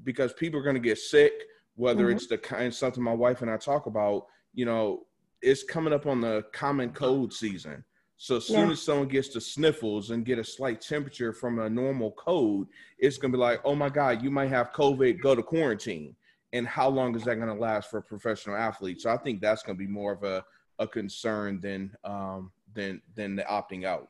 [0.02, 1.32] because people are going to get sick.
[1.76, 2.12] Whether Mhm.
[2.16, 5.06] it's the kind something my wife and I talk about, you know,
[5.40, 7.84] it's coming up on the common cold season.
[8.16, 8.72] So as soon Yeah.
[8.72, 13.16] as someone gets the sniffles and get a slight temperature from a normal cold, it's
[13.16, 16.14] going to be like, oh my God, you might have COVID, go to quarantine.
[16.52, 19.00] And how long is that going to last for a professional athlete?
[19.00, 20.44] So I think that's going to be more of a,
[20.82, 24.08] a concern than um, than than the opting out.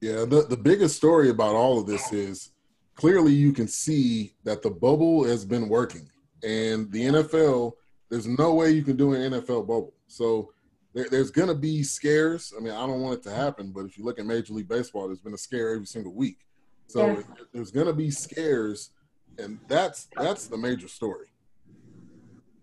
[0.00, 2.50] Yeah, the, the biggest story about all of this is
[2.94, 6.08] clearly you can see that the bubble has been working.
[6.44, 7.72] And the NFL,
[8.08, 9.94] there's no way you can do an NFL bubble.
[10.06, 10.52] So
[10.94, 12.52] there, there's going to be scares.
[12.56, 14.68] I mean, I don't want it to happen, but if you look at Major League
[14.68, 16.38] Baseball, there's been a scare every single week.
[16.86, 17.22] So Yeah.
[17.52, 18.90] there's going to be scares,
[19.36, 21.26] and that's that's the major story.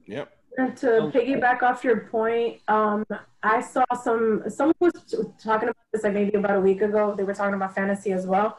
[0.08, 0.32] Yep.
[0.58, 3.06] And to piggyback off your point, um,
[3.44, 4.94] I saw some someone was
[5.42, 7.14] talking about this like maybe about a week ago.
[7.16, 8.58] They were talking about fantasy as well,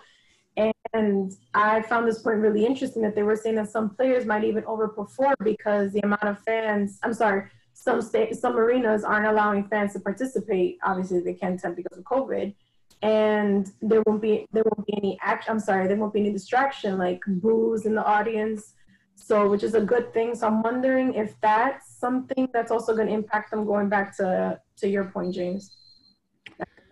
[0.92, 4.44] and I found this point really interesting that they were saying that some players might
[4.44, 6.98] even overperform because the amount of fans.
[7.02, 10.78] I'm sorry, some state some arenas aren't allowing fans to participate.
[10.82, 12.54] Obviously, they can't because of COVID,
[13.02, 15.52] and there won't be there won't be any action.
[15.52, 18.74] I'm sorry, there won't be any distraction like boos in the audience
[19.16, 23.08] so which is a good thing so i'm wondering if that's something that's also going
[23.08, 25.76] to impact them going back to to your point james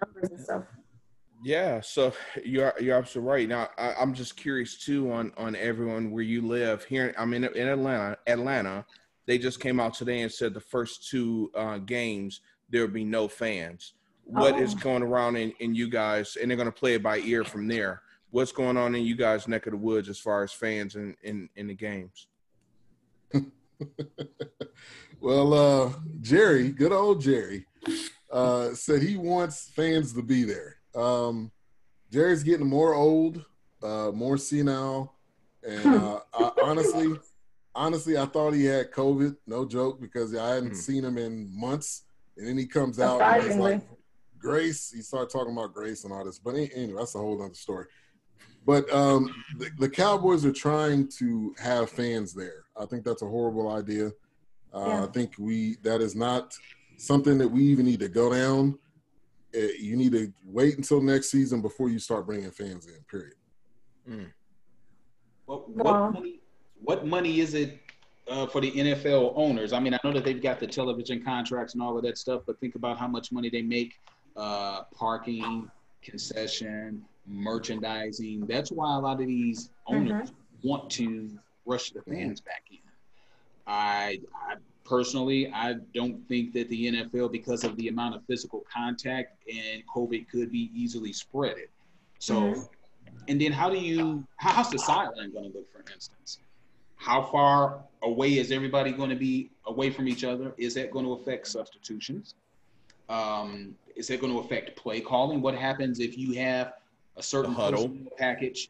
[0.03, 0.65] numbers and stuff
[1.45, 3.49] Yeah, so you're you're absolutely right.
[3.49, 7.15] Now I, I'm just curious too on on everyone where you live here.
[7.19, 8.17] I'm in in Atlanta.
[8.27, 8.87] Atlanta,
[9.27, 13.05] they just came out today and said the first two uh, games there will be
[13.05, 13.93] no fans.
[14.25, 14.79] What is Oh.
[14.83, 17.69] going around in, in you guys, and they're going to play it by ear from
[17.69, 18.01] there.
[18.35, 21.15] What's going on in you guys' neck of the woods as far as fans in
[21.23, 22.27] in, in the games?
[25.21, 27.65] Well, uh, Jerry, good old Jerry,
[28.31, 30.77] uh, said he wants fans to be there.
[30.95, 31.51] Um,
[32.13, 33.43] Jerry's getting more old,
[33.83, 35.15] uh, more senile,
[35.63, 37.15] and uh, I, honestly,
[37.75, 39.37] honestly, I thought he had COVID.
[39.47, 40.75] No joke, because I hadn't Hmm.
[40.75, 42.03] seen him in months,
[42.37, 43.83] and then he comes out and he's like
[44.39, 44.91] Grace.
[44.91, 47.87] He started talking about Grace and all this, but anyway, that's a whole other story.
[48.67, 52.65] But um, the, the Cowboys are trying to have fans there.
[52.81, 54.09] I think that's a horrible idea.
[54.73, 55.05] Uh, Yeah.
[55.05, 56.57] I think we that is not
[56.97, 58.79] something that we even need to go down.
[59.55, 63.05] Uh, you need to wait until next season before you start bringing fans in.
[63.09, 63.35] Period.
[65.47, 66.05] What, Wow.
[66.07, 66.41] what, money,
[66.83, 67.79] what money is it
[68.29, 69.73] uh, for the NFL owners?
[69.73, 72.43] I mean, I know that they've got the television contracts and all of that stuff,
[72.47, 73.95] but think about how much money they make
[74.37, 75.71] uh, parking,
[76.03, 78.47] concession, merchandising.
[78.47, 80.33] That's why a lot of these owners
[80.63, 81.31] want to
[81.67, 82.79] rush the fans back in.
[83.67, 88.65] I, I personally, I don't think that the NFL, because of the amount of physical
[88.73, 91.69] contact and COVID, could be easily spreaded.
[92.19, 92.69] So, Mhm.
[93.29, 94.27] and then how do you?
[94.37, 96.39] How's the sideline going to look, for instance?
[96.97, 100.55] How far away is everybody going to be away from each other?
[100.57, 102.35] Is that going to affect substitutions?
[103.09, 105.43] Um, is that going to affect play calling?
[105.43, 106.75] What happens if you have
[107.17, 107.91] a certain huddle.
[108.19, 108.69] package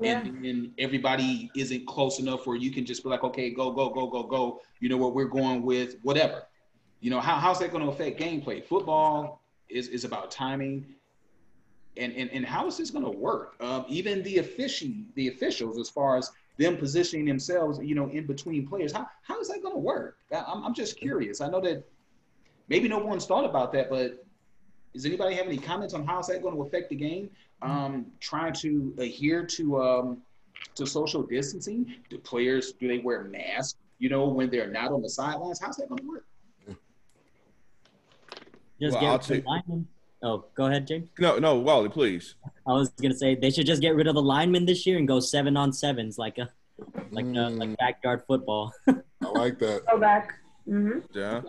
[0.00, 3.70] yeah and then everybody isn't close enough where you can just be like, okay, go,
[3.70, 4.60] go, go, go, go.
[4.80, 6.44] You know what we're going with, whatever.
[7.00, 8.64] You know, how, how's that going to affect gameplay?
[8.64, 10.86] Football is, is about timing.
[11.96, 13.54] And, and, and how is this going to work?
[13.60, 18.26] Um, even the official, the officials, as far as them positioning themselves, you know, in
[18.26, 18.92] between players.
[18.92, 20.18] How how is that going to work?
[20.32, 21.40] I'm I'm just curious.
[21.40, 21.84] I know that
[22.68, 24.23] maybe no one's thought about that, but
[24.94, 27.28] does anybody have any comments on how is that going to affect the game?
[27.62, 30.18] Um, trying to adhere to um,
[30.76, 31.92] to social distancing.
[32.08, 33.78] Do players do they wear masks?
[33.98, 36.24] You know, when they're not on the sidelines, how's that going to work?
[38.80, 39.88] Just Well, get rid of the take- linemen.
[40.22, 41.08] Oh, go ahead, James.
[41.18, 42.34] No, no, Wally, please.
[42.66, 45.06] I was gonna say they should just get rid of the linemen this year and
[45.06, 46.48] go seven on sevens, like a
[47.10, 47.58] like a, Mm.
[47.58, 48.72] like backyard football.
[48.88, 48.94] I
[49.32, 49.82] like that.
[49.90, 50.34] Go back.
[50.64, 51.42] hmm Yeah.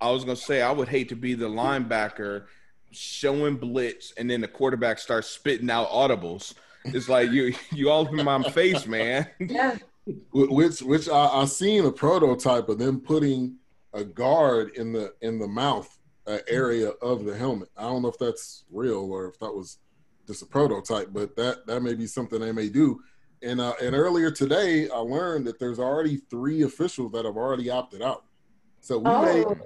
[0.00, 2.44] I was gonna say I would hate to be the linebacker
[2.92, 6.54] showing blitz and then the quarterback starts spitting out audibles.
[6.84, 9.26] It's like you you all in my face, man.
[9.38, 9.78] Yeah.
[10.32, 13.56] Which which I, I seen a prototype of them putting
[13.92, 17.68] a guard in the in the mouth uh, area of the helmet.
[17.76, 19.78] I don't know if that's real or if that was
[20.26, 23.00] just a prototype, but that that may be something they may do.
[23.42, 27.70] And uh, and earlier today, I learned that there's already three officials that have already
[27.70, 28.24] opted out.
[28.80, 29.56] So we may, Oh,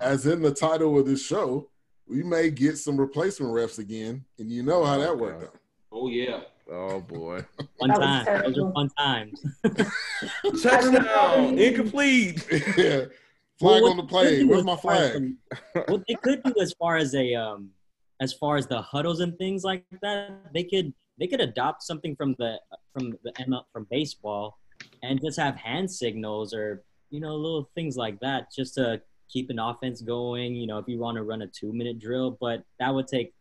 [0.00, 1.68] as in the title of this show,
[2.10, 5.54] we may get some replacement refs again, and you know how that worked out.
[5.92, 6.40] Oh yeah.
[6.70, 7.44] Oh boy.
[7.78, 9.44] One That was time, those are fun times.
[10.62, 12.46] Touchdown, incomplete.
[12.76, 13.04] yeah,
[13.58, 14.30] flag what on the they play.
[14.30, 15.12] could do Where's as my far as flag?
[15.14, 15.38] some-
[15.88, 17.70] what they could do as far as a um
[18.20, 22.14] as far as the huddles and things like that, they could they could adopt something
[22.16, 22.60] from the
[22.92, 24.58] from the ML from baseball
[25.02, 29.00] and just have hand signals or you know little things like that just to
[29.32, 30.54] keep an offense going.
[30.54, 33.34] You know, if you want to run a two minute drill, but that would take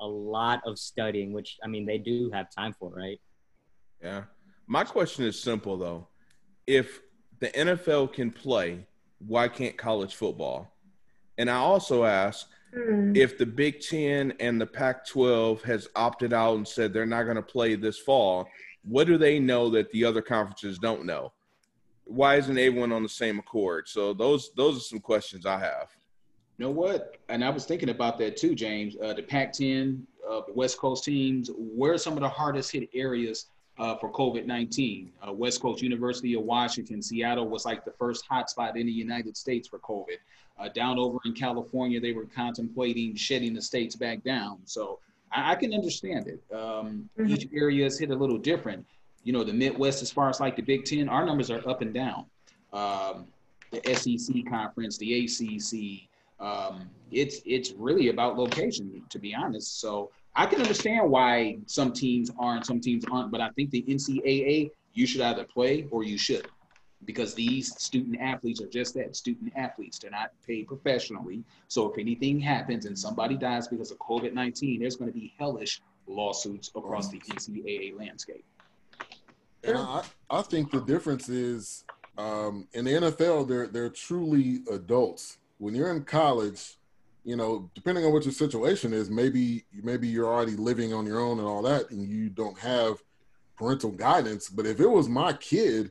[0.00, 3.20] a lot of studying, which I mean they do have time for, right?
[4.02, 4.24] Yeah.
[4.66, 6.08] My question is simple though.
[6.66, 7.00] If
[7.40, 8.86] the NFL can play,
[9.18, 10.72] why can't college football?
[11.38, 13.12] And I also ask hmm.
[13.14, 17.24] if the Big Ten and the Pac 12 has opted out and said they're not
[17.24, 18.46] going to play this fall,
[18.82, 21.32] what do they know that the other conferences don't know?
[22.08, 23.86] Why isn't everyone on the same accord?
[23.86, 25.88] So those those are some questions I have.
[26.56, 27.16] You know what?
[27.28, 28.96] And I was thinking about that too, James.
[29.00, 31.50] Uh, the Pac-10, uh, the West Coast teams.
[31.56, 33.46] Where are some of the hardest hit areas
[33.78, 35.08] uh, for COVID-19?
[35.26, 39.36] Uh, West Coast University of Washington, Seattle was like the first hotspot in the United
[39.36, 40.16] States for COVID.
[40.58, 44.58] Uh, down over in California, they were contemplating shutting the states back down.
[44.64, 44.98] So
[45.30, 46.42] I, I can understand it.
[46.52, 47.30] Um, Mhm.
[47.30, 48.84] Each area is hit a little different.
[49.24, 51.82] You know, the Midwest, as far as like the Big Ten, our numbers are up
[51.82, 52.24] and down.
[52.72, 53.26] Um,
[53.70, 56.08] the SEC conference, the ACC,
[56.40, 59.80] um, it's it's really about location, to be honest.
[59.80, 63.82] So I can understand why some teams aren't, some teams aren't, but I think the
[63.82, 66.46] NCAA, you should either play or you should,
[67.04, 69.98] because these student athletes are just that, student athletes.
[69.98, 71.42] They're not paid professionally.
[71.66, 75.34] So if anything happens and somebody dies because of COVID nineteen, there's going to be
[75.38, 78.44] hellish lawsuits across the NCAA landscape.
[79.64, 81.84] And I, I think the difference is
[82.16, 85.38] um, in the NFL, they're they're truly adults.
[85.58, 86.76] When you're in college,
[87.24, 91.20] you know, depending on what your situation is, maybe maybe you're already living on your
[91.20, 93.02] own and all that, and you don't have
[93.56, 94.48] parental guidance.
[94.48, 95.90] But if it was my kid,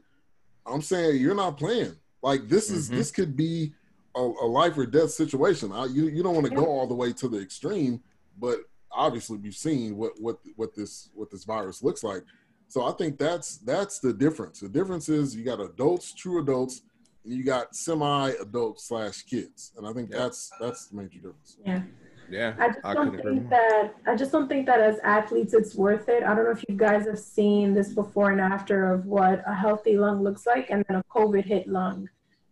[0.65, 1.95] I'm saying you're not playing.
[2.21, 2.95] Like this is Mhm.
[2.95, 3.73] this could be
[4.15, 5.71] a, a life or death situation.
[5.71, 8.01] I, you you don't want to go all the way to the extreme,
[8.39, 8.59] but
[8.91, 12.23] obviously we've seen what what what this what this virus looks like.
[12.67, 14.59] So I think that's that's the difference.
[14.59, 16.81] The difference is you got adults, true adults,
[17.23, 20.17] and you got semi-adult slash kids, and I think Yeah.
[20.19, 21.57] that's that's the major difference.
[21.65, 21.81] Yeah.
[22.29, 24.99] Yeah, I just I don't could agree think that I just don't think that as
[24.99, 26.23] athletes it's worth it.
[26.23, 29.53] I don't know if you guys have seen this before and after of what a
[29.53, 32.09] healthy lung looks like and then a COVID hit lung.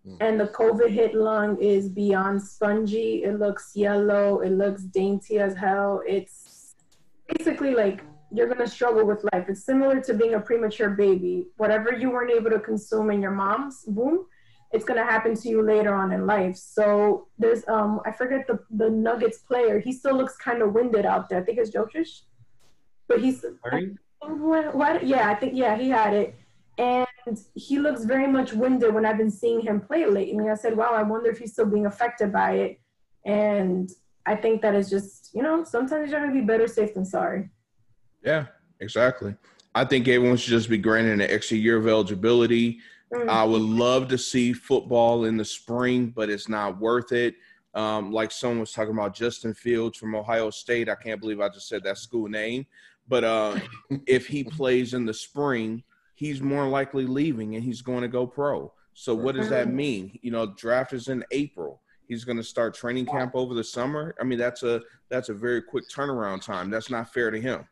[0.08, 0.18] Mm.
[0.22, 3.24] And the COVID hit lung is beyond spongy.
[3.24, 4.40] It looks yellow.
[4.40, 6.02] It looks dainty as hell.
[6.08, 6.76] It's
[7.28, 8.02] basically like
[8.36, 9.46] you're gonna struggle with life.
[9.48, 11.48] It's similar to being a premature baby.
[11.58, 14.26] Whatever you weren't able to consume in your mom's womb,
[14.72, 16.58] it's gonna happen to you later on in life.
[16.58, 19.80] So there's um I forget the the Nuggets player.
[19.80, 21.40] He still looks kind of winded out there.
[21.40, 22.22] I think it's Jokic,
[23.08, 23.46] but he's
[24.22, 25.06] what, what?
[25.06, 26.36] Yeah, I think yeah he had it,
[26.78, 27.08] and
[27.54, 30.50] he looks very much winded when I've been seeing him play lately.
[30.50, 32.80] I said, wow, I wonder if he's still being affected by it,
[33.26, 33.90] and
[34.26, 37.50] I think that is just you know sometimes you're gonna be better safe than sorry.
[38.26, 38.48] Yeah,
[38.80, 39.36] exactly.
[39.74, 42.80] I think everyone should just be granted an extra year of eligibility.
[43.14, 43.30] Mm.
[43.30, 47.36] I would love to see football in the spring, but it's not worth it.
[47.76, 50.90] Um, like someone was talking about Justin Fields from Ohio State.
[50.90, 52.66] I can't believe I just said that school name.
[53.08, 53.60] But uh,
[54.08, 55.84] if he plays in the spring,
[56.16, 58.72] he's more likely leaving and he's going to go pro.
[58.94, 60.18] So what does that mean?
[60.22, 61.82] You know, draft is in April.
[62.08, 64.16] He's going to start training camp over the summer.
[64.22, 66.70] I mean, that's a that's a very quick turnaround time.
[66.70, 67.66] That's not fair to him.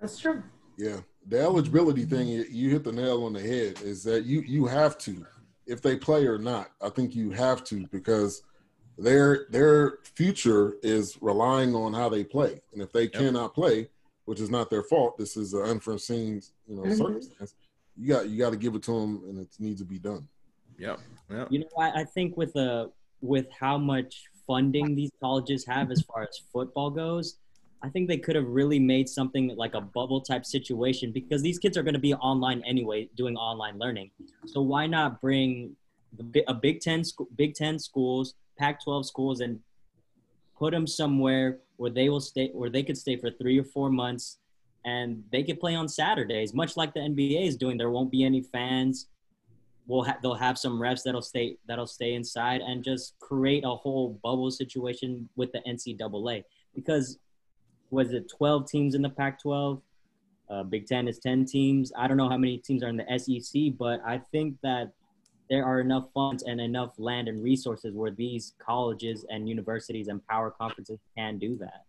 [0.00, 0.42] That's true.
[0.76, 3.80] Yeah, the eligibility thing, you, you hit the nail on the head.
[3.82, 5.26] Is that you you have to,
[5.66, 6.70] if they play or not.
[6.80, 8.42] I think you have to because
[8.96, 13.88] their their future is relying on how they play, and if they cannot play,
[14.24, 16.96] which is not their fault, this is an unforeseen you know Mhm.
[16.96, 17.54] circumstance.
[17.96, 20.26] You got you got to give it to them, and it needs to be done.
[20.78, 20.96] Yeah,
[21.28, 21.52] Yep.
[21.52, 22.90] You know, I, I think with the
[23.20, 27.36] with how much funding these colleges have as far as football goes,
[27.82, 31.58] I think they could have really made something like a bubble type situation because these
[31.58, 34.10] kids are going to be online anyway, doing online learning.
[34.46, 35.76] So why not bring
[36.46, 37.02] a Big Ten
[37.36, 39.60] Big Ten schools, Pac-12 schools, and
[40.58, 43.90] put them somewhere where they will stay, where they could stay for three or four
[43.90, 44.38] months,
[44.84, 47.78] and they could play on Saturdays, much like the NBA is doing.
[47.78, 49.06] There won't be any fans
[49.90, 53.74] we'll ha- they'll have some refs that'll stay that'll stay inside and just create a
[53.74, 57.18] whole bubble situation with the NCAA because
[57.90, 59.80] was it 12 teams in the Pac-12?
[60.48, 61.92] Uh, Big Ten is 10 teams.
[61.96, 64.92] I don't know how many teams are in the SEC, but I think that
[65.48, 70.24] there are enough funds and enough land and resources where these colleges and universities and
[70.26, 71.84] power conferences can do that.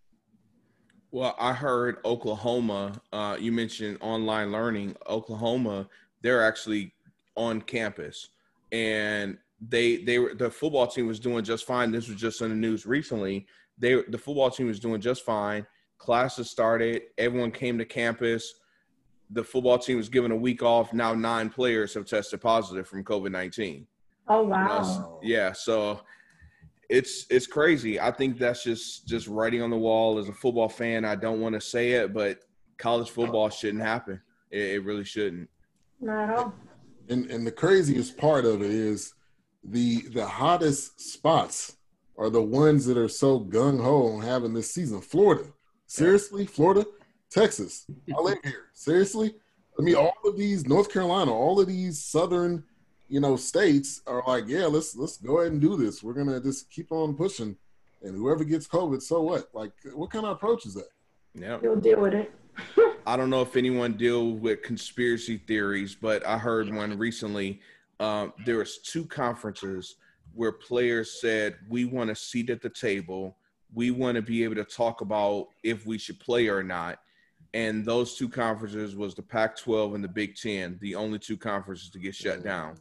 [1.11, 3.01] Well, I heard Oklahoma.
[3.11, 4.95] Uh, you mentioned online learning.
[5.07, 5.87] Oklahoma,
[6.21, 6.93] they're actually
[7.35, 8.29] on campus,
[8.71, 11.91] and they they were the football team was doing just fine.
[11.91, 13.45] This was just in the news recently.
[13.77, 15.67] They the football team was doing just fine.
[16.01, 17.03] Classes started.
[17.19, 18.55] Everyone came to campus.
[19.29, 20.93] The football team was given a week off.
[20.93, 23.85] Now nine players have tested positive from COVID nineteen.
[24.27, 25.19] Oh You know, wow.
[25.21, 26.01] Yeah, so
[26.89, 27.99] it's it's crazy.
[27.99, 31.05] I think that's just just writing on the wall as a football fan.
[31.05, 32.39] I don't want to say it, but
[32.79, 34.19] college football shouldn't happen.
[34.49, 35.49] It, it really shouldn't.
[35.99, 36.53] Not at all.
[37.09, 39.13] And and the craziest part of it is
[39.63, 41.77] the the hottest spots
[42.17, 44.99] are the ones that are so gung ho on having this season.
[44.99, 45.43] Florida,
[45.91, 46.85] seriously, Florida,
[47.29, 47.85] Texas.
[48.15, 48.65] I live here.
[48.73, 49.35] Seriously,
[49.77, 52.63] I mean, all of these North Carolina, all of these southern,
[53.09, 56.01] you know, states are like, yeah, let's let's go ahead and do this.
[56.01, 57.57] We're gonna just keep on pushing,
[58.01, 59.49] and whoever gets COVID, so what?
[59.53, 60.89] Like, what kind of approach is that?
[61.33, 61.59] Yeah.
[61.61, 62.31] You'll deal with it.
[63.05, 67.59] I don't know if anyone deal with conspiracy theories, but I heard one recently.
[67.99, 69.95] Um, there was two conferences
[70.33, 73.37] where players said, "We want a seat at the table.
[73.73, 76.99] We want to be able to talk about if we should play or not."
[77.53, 81.89] And those two conferences was the Pac-12 and the Big Ten, the only two conferences
[81.89, 82.77] to get shut down.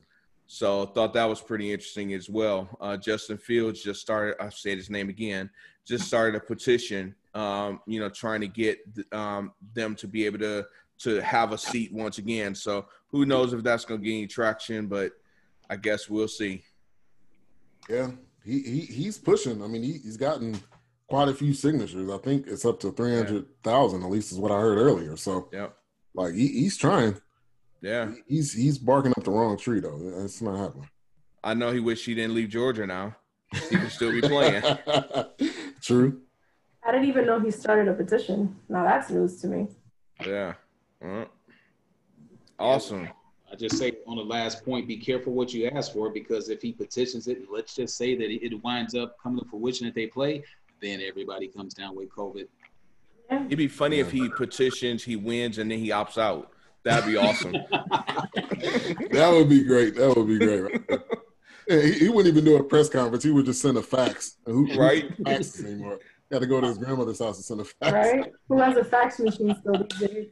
[0.47, 2.69] So thought that was pretty interesting as well.
[2.81, 4.35] Uh, Justin Fields just started.
[4.43, 5.49] I said his name again.
[5.85, 7.15] Just started a petition.
[7.35, 8.81] Um, you know, trying to get
[9.13, 10.67] um, them to be able to
[11.03, 12.57] to have a seat once again.
[12.57, 14.89] So who knows if that's going to gain traction?
[14.89, 15.13] But
[15.69, 16.65] I guess we'll see.
[17.89, 18.11] Yeah,
[18.45, 19.63] he, he he's pushing.
[19.63, 20.61] I mean, he, he's gotten
[21.11, 22.09] quite a few signatures.
[22.09, 25.17] I think it's up to three hundred thousand, at least is what I heard earlier.
[25.17, 25.77] So, Yep.
[26.15, 27.17] like, he, he's trying.
[27.83, 28.13] Yeah.
[28.29, 29.99] He's he's barking up the wrong tree though.
[30.25, 30.89] It's not happening.
[31.43, 33.17] I know he wished he didn't leave Georgia now.
[33.69, 34.63] He could still be playing.
[35.83, 36.21] True.
[36.87, 38.57] I didn't even know he started a petition.
[38.69, 39.67] Now that's news to me.
[40.25, 40.55] Yeah.
[42.59, 43.09] Awesome.
[43.51, 46.63] I just say on the last point, be careful what you ask for because if
[46.63, 50.07] he petitions it, let's just say that it winds up coming to fruition that they
[50.07, 50.45] play,
[50.81, 52.47] then everybody comes down with COVID.
[53.31, 53.45] Yeah.
[53.47, 56.51] It'd be funny if he petitions, he wins, and then he opts out.
[56.83, 57.55] That'd be awesome.
[59.13, 59.95] That would be great.
[59.97, 60.63] That would be great.
[60.63, 61.01] Right.
[61.69, 63.23] Yeah, he, he wouldn't even do a press conference.
[63.25, 64.37] He would just send a fax.
[64.47, 65.17] Who, who Right.
[65.25, 65.99] faxes anymore?
[66.31, 67.93] Got to go to his grandmother's house and send a fax.
[67.93, 68.33] Right?
[68.49, 70.27] Who has a fax machine still these days?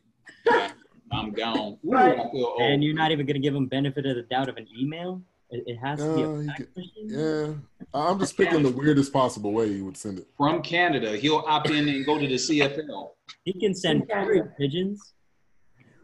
[1.12, 1.78] I'm gone.
[1.84, 2.18] Ooh, Right.
[2.18, 2.60] I feel old.
[2.62, 5.22] And you're not even going to give him benefit of the doubt of an email.
[5.50, 7.54] It, it has to be a could- Yeah,
[7.94, 10.26] I'm just picking the weirdest possible way he would send it.
[10.36, 13.10] From Canada, he'll opt in and go to the CFL.
[13.44, 14.10] He can send
[14.58, 15.14] pigeons.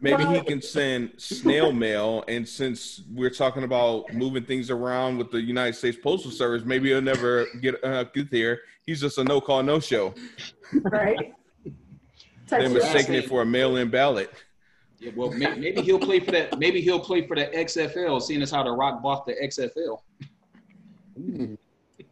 [0.01, 2.23] Maybe he can send snail mail.
[2.27, 6.89] And since we're talking about moving things around with the United States Postal Service, maybe
[6.89, 8.59] he'll never get uh, get there.
[8.85, 10.13] He's just a no call, no show.
[10.73, 11.33] Right?
[12.47, 14.31] They're Text mistaking it for a mail in ballot.
[15.05, 16.57] Yeah, well, may- maybe he'll play for that.
[16.57, 19.99] Maybe he'll play for the XFL, seeing as how the Rock bought the XFL.
[21.15, 21.53] Hmm.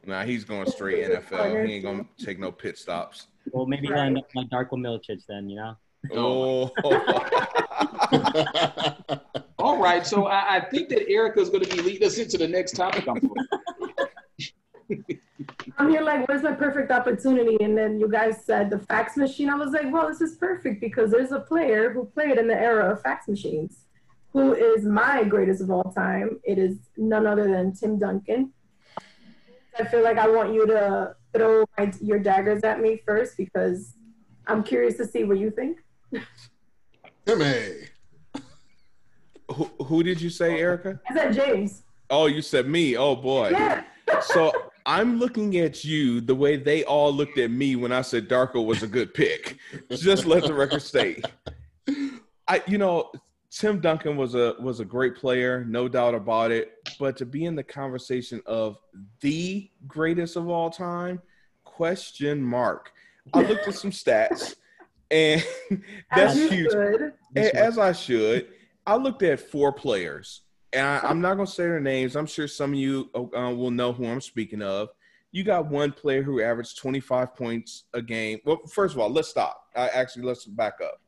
[0.06, 1.66] Nah, he's going straight NFL.
[1.66, 3.28] He ain't gonna take no pit stops.
[3.52, 5.76] Well, maybe he'll end up like Darko Milicic then, you know?
[6.14, 6.72] Oh,
[9.60, 12.48] All right, so I, I think that Erica's going to be leading us into the
[12.48, 13.06] next topic.
[15.78, 17.58] I'm I'm here like, where's my perfect opportunity?
[17.62, 19.50] And then you guys said the fax machine.
[19.50, 22.58] I was like, well, this is perfect because there's a player who played in the
[22.58, 23.80] era of fax machines,
[24.32, 26.40] who is my greatest of all time.
[26.46, 28.54] It is none other than Tim Duncan.
[29.78, 33.96] I feel like I want you to throw my, your daggers at me first because
[34.48, 35.80] I'm curious to see what you think.
[37.26, 37.90] Timmy.
[39.84, 41.02] Who did you say, Erica?
[41.10, 41.84] I said James.
[42.10, 42.96] Oh, you said me.
[42.96, 43.50] Oh boy.
[43.50, 43.84] Yeah.
[44.22, 44.54] So
[44.86, 48.66] I'm looking at you the way they all looked at me when I said Darko
[48.66, 49.58] was a good pick.
[49.92, 51.26] Just let the record state.
[52.48, 53.12] I, you know,
[53.50, 56.74] Tim Duncan was a was a great player, no doubt about it.
[57.00, 58.78] But to be in the conversation of
[59.22, 61.22] the greatest of all time,
[61.64, 62.92] question mark.
[63.34, 64.56] I looked at some stats,
[65.12, 65.46] and
[66.16, 66.74] that's huge.
[67.36, 68.48] As I should.
[68.86, 70.42] I looked at four players,
[70.74, 72.16] and I, I'm not going to say their names.
[72.16, 74.90] I'm sure some of you uh, will know who I'm speaking of.
[75.32, 78.40] You got one player who averaged 25 points a game.
[78.46, 79.68] Well, first of all, let's stop.
[79.76, 81.02] I actually let's back up.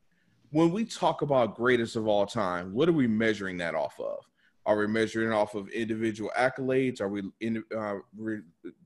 [0.51, 4.20] When we talk about greatest of all time, what are we measuring that off of?
[4.66, 6.99] Are we measuring off of individual accolades?
[7.01, 8.45] Are we in, uh, we're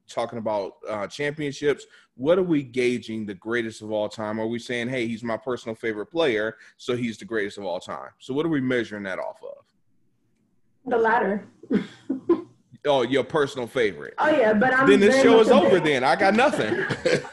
[0.09, 1.85] talking about uh, championships?
[2.15, 4.41] What are we gauging the greatest of all time?
[4.41, 7.79] Are we saying, hey, he's my personal favorite player, so he's the greatest of all
[7.79, 8.09] time?
[8.19, 9.58] So what are we measuring that off of?
[10.89, 11.45] The latter.
[12.85, 14.13] Oh, your personal favorite.
[14.17, 15.69] Oh yeah, but I'm then this show is over.
[15.81, 16.73] big- Then I got nothing.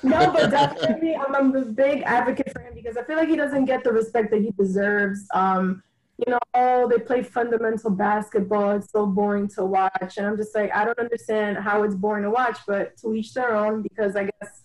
[0.03, 3.37] No, but definitely, I'm, I'm a big advocate for him because I feel like he
[3.37, 5.27] doesn't get the respect that he deserves.
[5.35, 5.83] Um,
[6.19, 8.73] you know, oh, they play fundamental basketball.
[8.77, 12.25] It's so boring to watch, and I'm just like, I don't understand how it's boring
[12.25, 12.59] to watch.
[12.67, 14.63] But to each their own, because I guess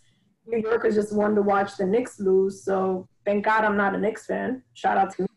[0.48, 2.64] New Yorkers just wanted to watch the Knicks lose.
[2.64, 4.64] So thank God I'm not a Knicks fan.
[4.74, 5.28] Shout out to me.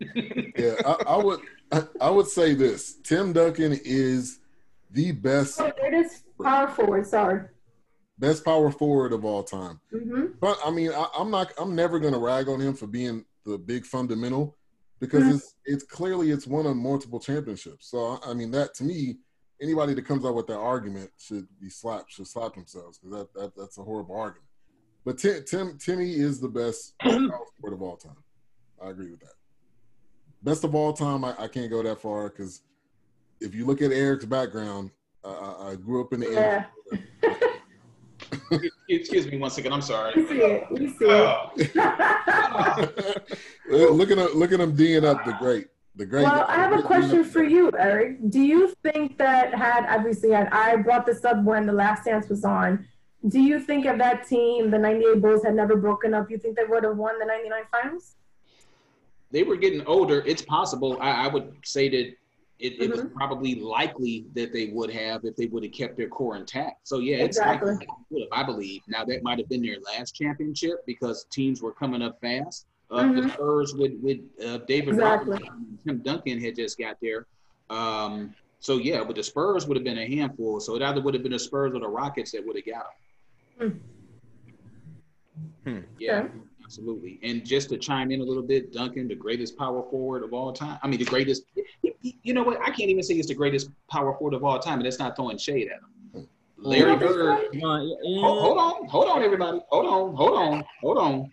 [0.56, 1.40] Yeah, I, I would
[1.74, 4.38] I, I would say this: Tim Duncan is
[4.90, 6.22] the best Oh, it is.
[6.42, 7.06] Power forward.
[7.06, 7.48] Sorry.
[8.18, 9.80] best power forward of all time.
[9.90, 11.52] hmm But I mean, I, I'm not.
[11.58, 14.56] I'm never going to rag on him for being the big fundamental
[15.00, 15.34] because Mhm.
[15.34, 17.90] it's it's clearly it's won a multiple championships.
[17.90, 19.16] So I mean, that to me,
[19.60, 22.12] anybody that comes out with that argument should be slapped.
[22.12, 24.48] Should slap themselves because that, that that's a horrible argument.
[25.04, 28.22] But Tim, Tim Timmy is the best power forward of all time.
[28.82, 29.34] I agree with that.
[30.44, 32.60] Best of all time, I, I can't go that far because
[33.40, 34.90] if you look at Eric's background,
[35.24, 36.66] I, I, I grew up in the Yeah.
[38.88, 39.72] Excuse me one second.
[39.72, 40.12] I'm sorry.
[40.14, 40.66] We see it.
[40.70, 41.72] We see it.
[41.76, 42.88] Oh.
[43.70, 46.24] look at him, look at him D'ing up the great, the great.
[46.24, 48.18] Well, I have a question for you, Eric.
[48.28, 52.28] Do you think that had obviously had I brought this up when the last dance
[52.28, 52.86] was on?
[53.28, 56.56] Do you think if that team, the '98 Bulls, had never broken up, you think
[56.56, 58.16] they would have won the '99 finals?
[59.34, 60.22] They were getting older.
[60.24, 60.96] It's possible.
[61.00, 62.06] I, I would say that
[62.60, 66.06] it, it was probably likely that they would have if they would have kept their
[66.08, 66.86] core intact.
[66.86, 67.72] So yeah, it's Exactly.
[67.72, 68.82] likely they would have, I believe.
[68.86, 72.66] Now that might have been their last championship because teams were coming up fast.
[72.92, 73.32] Uh, The Mhm.
[73.32, 75.32] Spurs with with uh, David Exactly.
[75.32, 77.26] Robinson and Tim Duncan had just got there.
[77.70, 80.60] Um, so yeah, but the Spurs would have been a handful.
[80.60, 82.86] So it either would have been the Spurs or the Rockets that would have got
[83.58, 83.82] them.
[85.64, 85.78] Hmm.
[85.98, 86.18] Yeah.
[86.20, 86.28] Okay.
[86.64, 87.20] Absolutely.
[87.22, 90.52] And just to chime in a little bit, Duncan, the greatest power forward of all
[90.52, 90.78] time.
[90.82, 91.44] I mean, the greatest,
[92.02, 92.60] you know what?
[92.60, 95.14] I can't even say he's the greatest power forward of all time, and that's not
[95.14, 96.28] throwing shade at him.
[96.56, 97.52] Larry Bird.
[97.52, 99.60] Come on, yeah, Hold, hold on, hold on, everybody.
[99.68, 101.30] Hold on, hold on, hold on.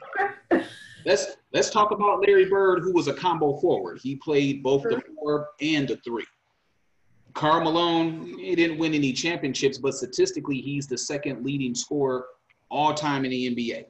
[1.06, 4.00] Let's let's talk about Larry Bird, who was a combo forward.
[4.04, 6.26] He played both the four and the three.
[7.34, 12.26] Karl Malone, he didn't win any championships, but statistically, he's the second leading scorer
[12.70, 13.86] all time in the NBA.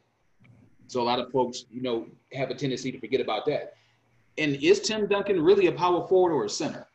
[0.92, 3.76] So a lot of folks, you know, have a tendency to forget about that.
[4.38, 6.86] And is Tim Duncan really a power forward or a center?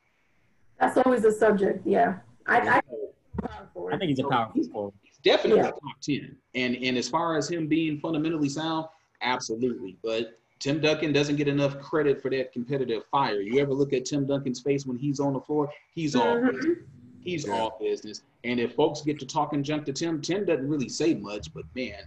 [0.79, 1.87] That's always a subject.
[1.87, 2.81] Yeah, I, I
[3.43, 4.93] I think he's a power forward.
[5.03, 5.71] He's definitely Yeah.
[5.71, 6.37] top ten.
[6.55, 8.85] And and as far as him being fundamentally sound,
[9.23, 9.97] absolutely.
[10.03, 13.41] But Tim Duncan doesn't get enough credit for that competitive fire.
[13.41, 15.71] You ever look at Tim Duncan's face when he's on the floor?
[15.95, 16.53] He's all Mhm.
[16.55, 16.79] business.
[17.23, 17.61] He's Yeah.
[17.61, 18.23] all business.
[18.45, 21.65] And if folks get to talking junk to Tim, Tim doesn't really say much, but
[21.75, 22.03] man,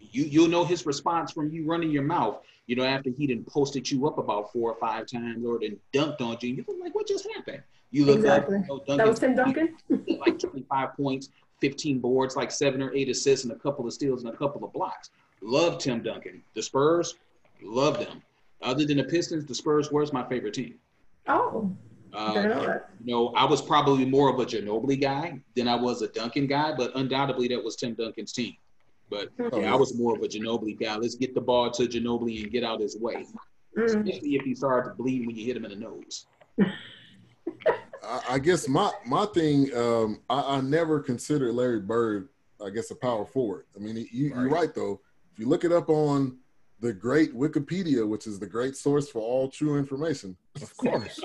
[0.00, 2.38] you you'll know his response from you running your mouth.
[2.66, 5.78] You know, after he done posted you up about four or five times or then
[5.94, 7.62] dunked on you, you're like, what just happened?
[7.90, 8.58] You look Exactly.
[8.58, 9.74] up, you know, That was Tim Duncan.
[10.20, 11.30] like 25 points,
[11.60, 14.62] 15 boards, like seven or eight assists, and a couple of steals and a couple
[14.64, 15.10] of blocks.
[15.40, 16.42] Love Tim Duncan.
[16.54, 17.14] The Spurs,
[17.62, 18.22] love them.
[18.60, 20.74] Other than the Pistons, the Spurs were my favorite team.
[21.26, 21.74] Oh,
[22.12, 26.02] didn't Uh, you know, I was probably more of a Ginobili guy than I was
[26.02, 28.54] a Duncan guy, but undoubtedly that was Tim Duncan's team.
[29.10, 30.96] But Oh, yeah, I was more of a Ginobili guy.
[30.96, 33.26] Let's get the ball to Ginobili and get out of his way,
[33.76, 33.84] Mm.
[33.84, 36.26] especially if he started to bleed when you hit him in the nose.
[38.02, 42.28] I, I guess my my thing, um, I, I never considered Larry Bird,
[42.64, 43.66] I guess, a power forward.
[43.76, 45.00] I mean, you, you're right though.
[45.32, 46.38] If you look it up on
[46.80, 51.20] the great Wikipedia, which is the great source for all true information, Of course.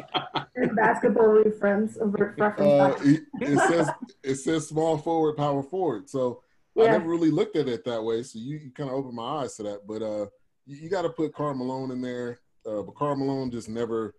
[0.75, 2.59] Basketball reference, reference.
[2.61, 3.89] uh, it, it says
[4.23, 6.09] it says small forward, power forward.
[6.09, 6.41] So
[6.79, 8.23] I never really looked at it that way.
[8.23, 9.87] So you, you kind of opened my eyes to that.
[9.87, 10.25] But uh,
[10.65, 12.39] you, you got to put Karl Malone in there.
[12.65, 14.15] Uh, but Karl Malone just never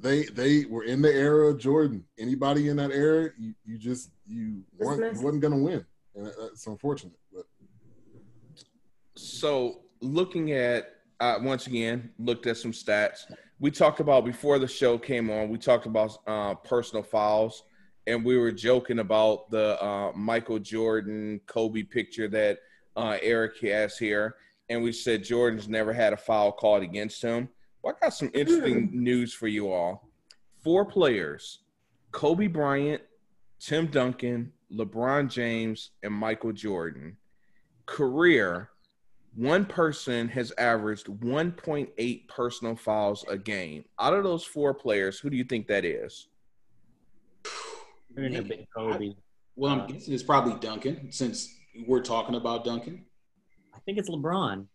[0.00, 2.04] they they were in the era of Jordan.
[2.18, 5.20] Anybody in that era, you, you just you weren't Dismissed.
[5.20, 5.84] you wasn't gonna win,
[6.14, 7.14] and that- that's unfortunate.
[7.32, 7.44] But
[9.14, 13.20] So looking at uh, once again, looked at some stats.
[13.58, 15.48] We talked about before the show came on.
[15.48, 17.64] We talked about uh, personal fouls,
[18.08, 22.58] and we were joking about the uh, Michael Jordan Kobe picture that
[22.96, 24.36] uh, Eric has here,
[24.70, 27.50] and we said Jordan's never had a foul called against him.
[27.82, 30.08] Well, I got some interesting news for you all.
[30.64, 31.60] Four players:
[32.10, 33.02] Kobe Bryant,
[33.60, 37.18] Tim Duncan, LeBron James, and Michael Jordan.
[37.84, 38.70] Career
[39.34, 43.84] one person has averaged 1.8 personal fouls a game.
[44.00, 46.26] Out of those four players, who do you think that is?
[48.18, 49.12] You're in a big Kobe.
[49.54, 51.54] Well, I'm Uh, guessing it's probably Duncan since
[51.86, 53.04] we're talking about Duncan.
[53.72, 54.66] I think it's LeBron.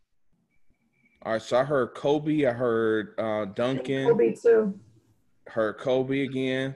[1.24, 4.80] All right, so I heard Kobe, I heard uh, Duncan, Kobe too.
[5.48, 6.76] heard Kobe again.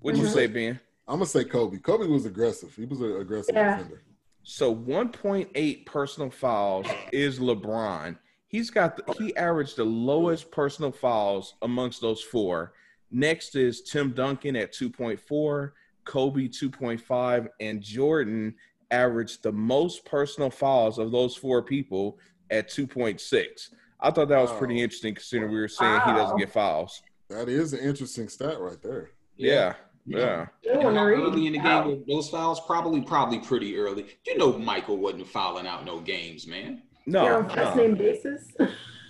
[0.00, 0.32] What'd you Mhm.
[0.32, 0.80] say, Ben?
[1.08, 1.78] I'm gonna say Kobe.
[1.78, 2.74] Kobe was aggressive.
[2.76, 3.76] He was an aggressive Yeah.
[3.76, 4.02] defender.
[4.42, 8.18] So 1.8 personal fouls is LeBron.
[8.48, 12.74] He's got the, he averaged the lowest personal fouls amongst those four.
[13.10, 15.74] Next is Tim Duncan at 2.4,
[16.04, 18.54] Kobe 2.5, and Jordan
[18.90, 22.18] averaged the most personal fouls of those four people
[22.50, 23.70] at 2.6.
[24.00, 27.02] I thought that was pretty interesting considering we were saying he doesn't get fouls.
[27.30, 29.10] That is an interesting stat right there.
[29.36, 29.74] Yeah,
[30.04, 30.46] yeah.
[30.62, 32.60] You And wanna early in the game were those fouls?
[32.66, 34.06] Probably, probably pretty early.
[34.26, 36.82] You know, Michael wasn't fouling out no games, man.
[37.06, 37.82] No, You're on first no.
[37.86, 38.48] name basis.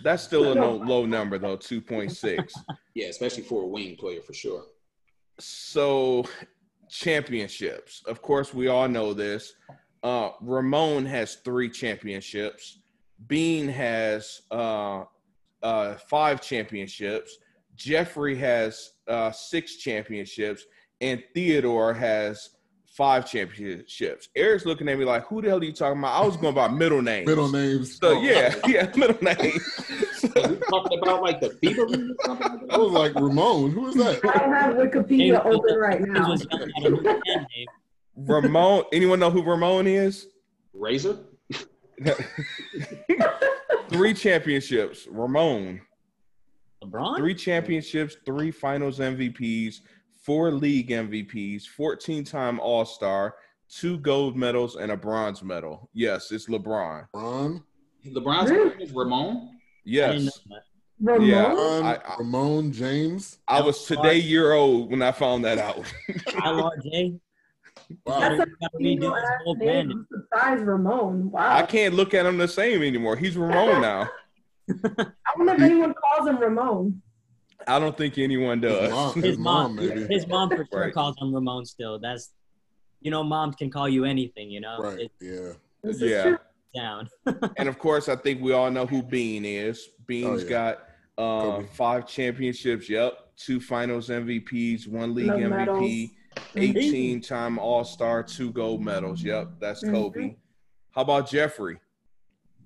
[0.05, 2.49] that's still a no, low number though, 2.6.
[2.95, 4.65] Yeah, especially for a wing player for sure.
[5.39, 6.25] So,
[6.93, 8.03] championships.
[8.07, 9.55] Of course, we all know this.
[10.03, 12.79] Uh, Ramon has three championships.
[13.27, 15.05] Bean has uh,
[15.63, 17.39] uh, five championships.
[17.77, 20.65] Jeffrey has uh, six championships,
[21.01, 22.51] and Theodore has
[22.87, 24.29] five championships.
[24.37, 26.55] Eric's looking at me like, "Who the hell are you talking about?" I was going
[26.55, 27.27] by middle names.
[27.27, 27.99] Middle names.
[27.99, 29.63] So yeah, yeah, middle names.
[30.25, 32.47] Are we talking about like the Bieber League or something?
[32.71, 32.81] I that?
[32.81, 33.71] was like Ramon.
[33.73, 34.25] Who is that?
[34.25, 36.31] I have Wikipedia open right now.
[36.31, 37.67] was yelling at him with a pen name.
[38.17, 38.85] Ramon.
[38.93, 40.27] Anyone know who Ramon is?
[40.73, 41.19] Razor?
[43.89, 45.07] Three championships.
[45.11, 45.81] Ramon.
[46.83, 47.17] LeBron?
[47.17, 49.77] Three championships, three finals MVPs,
[50.25, 53.37] four league MVPs, 14 time All Star,
[53.69, 55.89] two gold medals, and a bronze medal.
[55.93, 57.07] Yes, it's LeBron.
[57.15, 57.63] LeBron?
[58.07, 58.71] LeBron's Really?
[58.71, 59.51] name is Ramon?
[59.87, 60.41] I didn't know Yes.
[61.01, 61.27] Ramon?
[61.29, 61.53] Yeah.
[61.53, 61.83] Ron.
[61.85, 63.39] I- I- Ramon James.
[63.49, 65.85] I was today year old when I found that out.
[66.09, 67.19] LRJ?
[68.07, 68.21] Wow.
[68.21, 68.47] That's a
[68.79, 69.67] redo single whole name.
[69.67, 69.93] brand.
[69.93, 71.31] I'm surprised Ramon.
[71.31, 71.57] Wow.
[71.57, 73.17] I can't look at him the same anymore.
[73.17, 74.09] He's Ramon now.
[74.85, 75.07] I
[75.37, 77.03] wonder if anyone calls him Ramon.
[77.67, 78.91] I don't think anyone His does.
[78.91, 80.95] mom, His his mom, mom, his mom for sure Right.
[80.95, 81.99] calls him Ramon still.
[81.99, 82.31] That's,
[83.01, 84.79] you know, moms can call you anything, you know?
[84.79, 85.01] Right.
[85.01, 85.53] It's Yeah.
[85.83, 86.23] This is Yeah.
[86.23, 86.39] true.
[86.75, 87.09] Down.
[87.57, 89.89] and of course, I think we all know who Bean is.
[90.07, 90.49] Bean's Oh, yeah.
[90.49, 92.89] got uh, five championships.
[92.89, 96.11] Yep, two Finals MVPs, one League No MVP, medals.
[96.57, 99.23] eighteen-time All Star, two gold medals.
[99.23, 99.93] Yep, that's Mhm.
[99.93, 100.37] Kobe.
[100.93, 101.79] How about Jeffrey?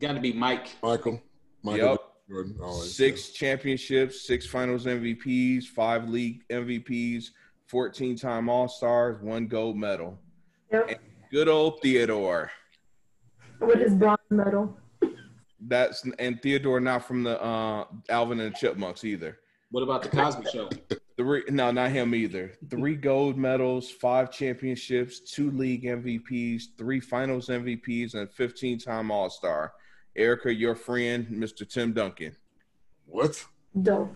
[0.01, 0.69] Got to be Mike.
[0.83, 1.21] Michael.
[1.63, 2.57] Michael Yep, Jordan.
[2.63, 2.95] Always.
[2.95, 7.31] six championships, six Finals MVPs, five League MVPs,
[7.67, 10.19] fourteen-time All Stars, one gold medal.
[10.73, 11.01] Yep.
[11.31, 12.51] Good old Theodore.
[13.61, 14.77] With his bronze medal.
[15.61, 19.39] That's and Theodore not from the uh, Alvin and the Chipmunks either.
[19.71, 20.69] What about the Cosby Show?
[21.17, 22.53] Three, no, not him either.
[22.69, 29.31] Three gold medals, five championships, two league MVPs, three finals MVPs, and 15 time All
[29.31, 29.73] Star.
[30.15, 31.69] Erica, your friend, Mr.
[31.69, 32.37] Tim Duncan.
[33.07, 33.43] What?
[33.83, 34.15] Dope.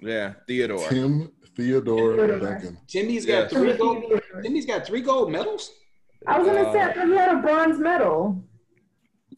[0.00, 0.86] Yeah, Theodore.
[0.88, 2.38] Tim Theodore Theodore.
[2.38, 2.78] Duncan.
[2.86, 3.50] Timmy's Yes.
[3.52, 4.04] got three gold.
[4.42, 5.70] Timmy's got three gold medals.
[6.26, 8.44] I was gonna say I Uh, thought he had a bronze medal.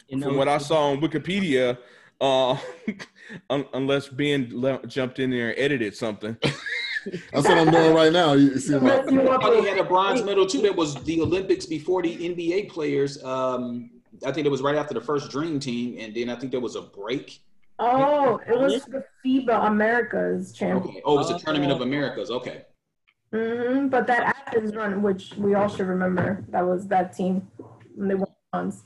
[0.09, 1.78] You know, From what I saw on Wikipedia,
[2.20, 2.57] uh,
[3.50, 6.36] un- unless Ben le- jumped in there and edited something.
[7.32, 8.32] That's what I'm doing right now.
[8.32, 10.61] You you see my Unless you I want thought he had a bronze medal too.
[10.62, 13.22] That was the Olympics before the NBA players.
[13.22, 13.90] Um,
[14.24, 16.61] I think it was right after the first Dream Team, and then I think there
[16.61, 17.40] was a break.
[17.78, 20.94] Oh, it was the FIBA Americas champion.
[20.96, 21.02] Okay.
[21.04, 21.38] Oh, it was the Oh.
[21.38, 22.30] Tournament of Americas.
[22.30, 22.62] Okay.
[23.32, 27.46] hmm But that Athens run, which we all should remember, that was that team
[27.94, 28.82] when they won bronze.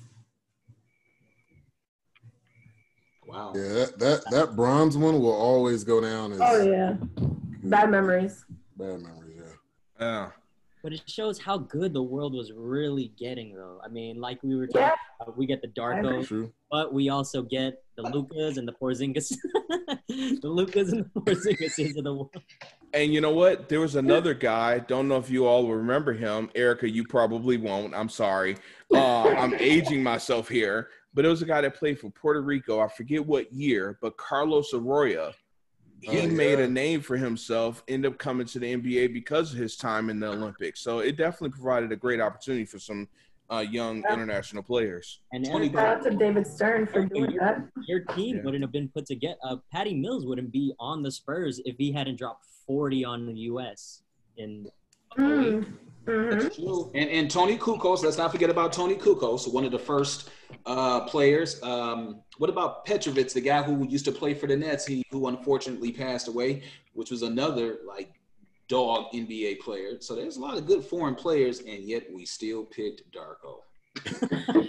[3.31, 3.53] Wow.
[3.55, 6.95] yeah, that, that that bronze one will always go down as Oh yeah,
[7.65, 8.45] bad memories.
[8.77, 9.37] bad memories.
[9.37, 9.45] Yeah.
[10.01, 10.29] Yeah.
[10.83, 13.81] But it shows how good the world was really getting, though.
[13.85, 14.93] I mean, like we were talking Yeah.
[15.21, 16.25] about, we get the I agree.
[16.25, 19.29] Darko, but we also get the Lukas and the Porzingis.
[20.09, 22.35] the Lukas and the Porzingis of the world.
[22.95, 23.69] And you know what?
[23.69, 24.79] There was another guy.
[24.79, 26.49] Don't know if you all will remember him.
[26.55, 27.95] Erica, you probably won't.
[27.95, 28.57] I'm sorry.
[28.93, 30.89] Uh, I'm aging myself here.
[31.13, 32.81] But it was a guy that played for Puerto Rico.
[32.81, 35.33] I forget what year, but Carlos Arroyo.
[36.03, 39.59] He Oh, made a name for himself, ended up coming to the NBA because of
[39.59, 40.81] his time in the Olympics.
[40.81, 43.09] So it definitely provided a great opportunity for some
[43.53, 44.15] uh, young Yeah.
[44.15, 45.19] international players.
[45.33, 47.69] And Tony Eric, Shout out to David Stern for doing that.
[47.89, 48.43] your team Yeah.
[48.45, 49.37] wouldn't have been put together.
[49.43, 53.33] Uh, Patty Mills wouldn't be on the Spurs if he hadn't dropped 40 on the
[53.51, 54.03] U.S.
[54.37, 54.71] in.
[55.19, 55.67] Mm.
[56.07, 56.91] Mhm.
[56.95, 60.31] And and Toni Kukoc, let's not forget about Toni Kukoc, one of the first
[60.67, 61.63] uh, players.
[61.63, 65.29] Um, what about Petrovic, the guy who used to play for the Nets, he who
[65.29, 66.63] unfortunately passed away,
[66.95, 68.15] which was another like
[68.69, 70.01] dog NBA player.
[70.01, 73.61] So there's a lot of good foreign players, and yet we still picked Darko.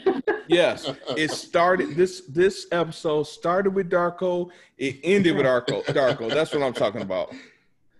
[0.52, 1.96] Yes, it started.
[1.96, 4.50] This this episode started with Darko.
[4.78, 5.84] It ended with Darko.
[5.86, 6.30] Darko.
[6.30, 7.34] That's what I'm talking about.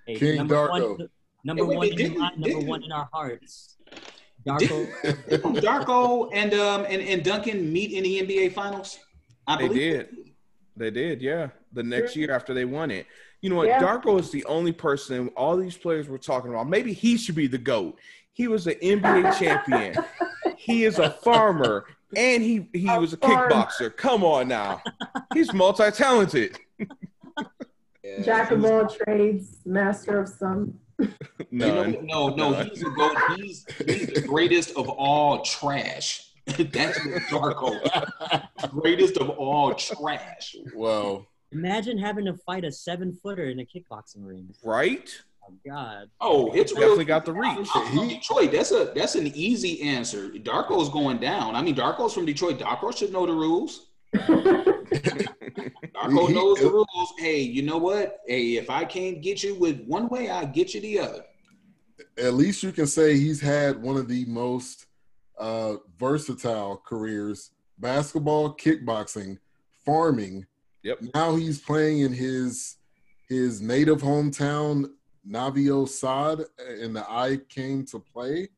[0.06, 0.98] Hey, King Darko.
[0.98, 1.10] one,
[1.44, 3.78] number Hey, wait, one in mind, number one in our hearts.
[4.48, 4.88] Darko.
[5.62, 9.00] Darko and um and, and Duncan meet in the NBA Finals.
[9.48, 10.08] I They believe did.
[10.78, 11.50] They did, yeah.
[11.74, 13.06] The next year after they won it.
[13.42, 13.68] You know what?
[13.68, 13.82] Yeah.
[13.82, 16.70] Darko is the only person all these players were talking about.
[16.70, 17.98] Maybe he should be the GOAT.
[18.34, 19.96] He was an NBA champion.
[20.58, 21.86] He is a farmer.
[22.16, 23.50] And he, he A was a farmer.
[23.50, 23.96] kickboxer.
[23.96, 24.82] Come on now.
[25.34, 26.58] He's multi talented.
[28.04, 28.22] Yeah.
[28.24, 30.74] Jack of all trades, master of some.
[31.54, 33.18] You know, no, no, he's the goat.
[33.36, 36.30] He's, he's the greatest of all trash.
[36.46, 36.98] That's
[37.30, 37.78] Darko.
[38.70, 40.56] greatest of all trash.
[40.74, 41.28] Whoa.
[41.52, 44.54] Imagine having to fight a seven footer in a kickboxing ring.
[44.64, 45.10] Right?
[45.44, 46.10] Oh God.
[46.22, 47.04] Oh, it's real.
[47.04, 47.68] Got the reach.
[47.76, 48.54] I'm from Detroit.
[48.54, 50.30] That's a that's an easy answer.
[50.30, 51.56] Darko's going down.
[51.56, 52.60] I mean, Darko's from Detroit.
[52.60, 53.88] Darko should know the rules.
[55.56, 57.14] Darko He- knows the rules.
[57.18, 58.20] Hey, you know what?
[58.28, 61.26] Hey, if I can't get you with one way, I'll get you the other.
[62.18, 64.88] at least you can say he's had one of the most
[65.38, 69.38] uh, versatile careers: basketball, kickboxing,
[69.86, 70.46] farming.
[70.84, 71.00] Yep.
[71.14, 72.78] Now he's playing in his
[73.30, 74.90] his native hometown,
[75.24, 76.42] Novi Sad,
[76.80, 78.50] in the I Came to Play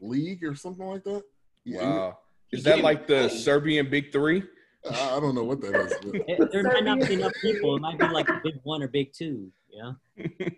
[0.00, 1.22] league or something like that.
[1.64, 2.18] Yeah, Wow.
[2.52, 3.28] Is that like the.
[3.28, 4.42] Serbian Big Three?
[4.90, 5.94] I I don't know what that is.
[6.02, 7.76] but- It- there might not be enough people.
[7.76, 9.50] It might be like big one or big two.
[9.70, 9.92] Yeah.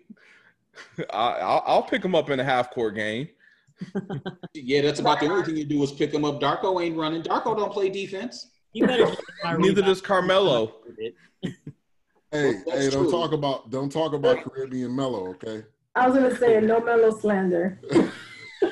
[1.11, 3.29] I, I'll, I'll pick him up in a half court game.
[4.53, 6.41] Yeah, that's about the only thing you do is pick him up.
[6.41, 7.21] Darko ain't running.
[7.21, 8.47] Darko don't play defense.
[8.73, 9.15] You better.
[9.57, 10.73] Neither does Carmelo.
[11.41, 11.53] Hey,
[12.31, 13.11] That's hey, don't true.
[13.11, 15.63] talk about don't talk about Caribbean Melo, okay?
[15.95, 17.79] I was gonna say no Melo slander.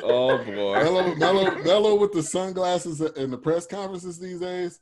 [0.03, 0.73] Oh boy.
[0.83, 4.79] Melo, Melo, Melo with the sunglasses in the press conferences these days.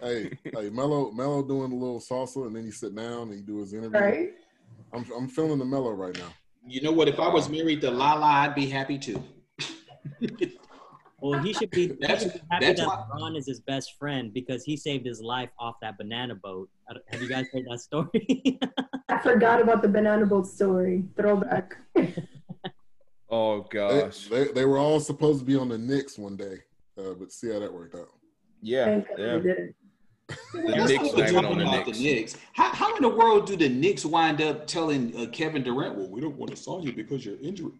[0.00, 3.40] Hey, hey, Melo, Melo doing a little salsa, and then he sit down and he
[3.40, 4.00] do his interview.
[4.00, 4.30] Right?
[4.92, 6.28] I'm, I'm feeling the Melo right now.
[6.66, 7.08] You know what?
[7.08, 9.22] If I was married to Lala, I'd be happy too.
[11.20, 13.60] Well, he should be, he That's- should be happy that's that why- LeBron is his
[13.60, 16.68] best friend because he saved his life off that banana boat.
[17.10, 18.58] Have you guys heard that story?
[19.08, 21.04] I forgot about the banana boat story.
[21.16, 21.76] Throwback.
[23.34, 24.26] Oh They, gosh.
[24.28, 26.58] they, they were all supposed to be on the Knicks one day,
[26.98, 28.08] uh, but see how that worked out.
[28.60, 29.00] Yeah.
[29.16, 29.38] Yeah.
[30.54, 31.98] We Let's Knicks go not even talking on the about Knicks.
[31.98, 32.36] the Knicks.
[32.52, 36.08] How, how in the world do the Knicks wind up telling uh, Kevin Durant, "Well,
[36.08, 37.72] we don't want to sign you because you're injured"?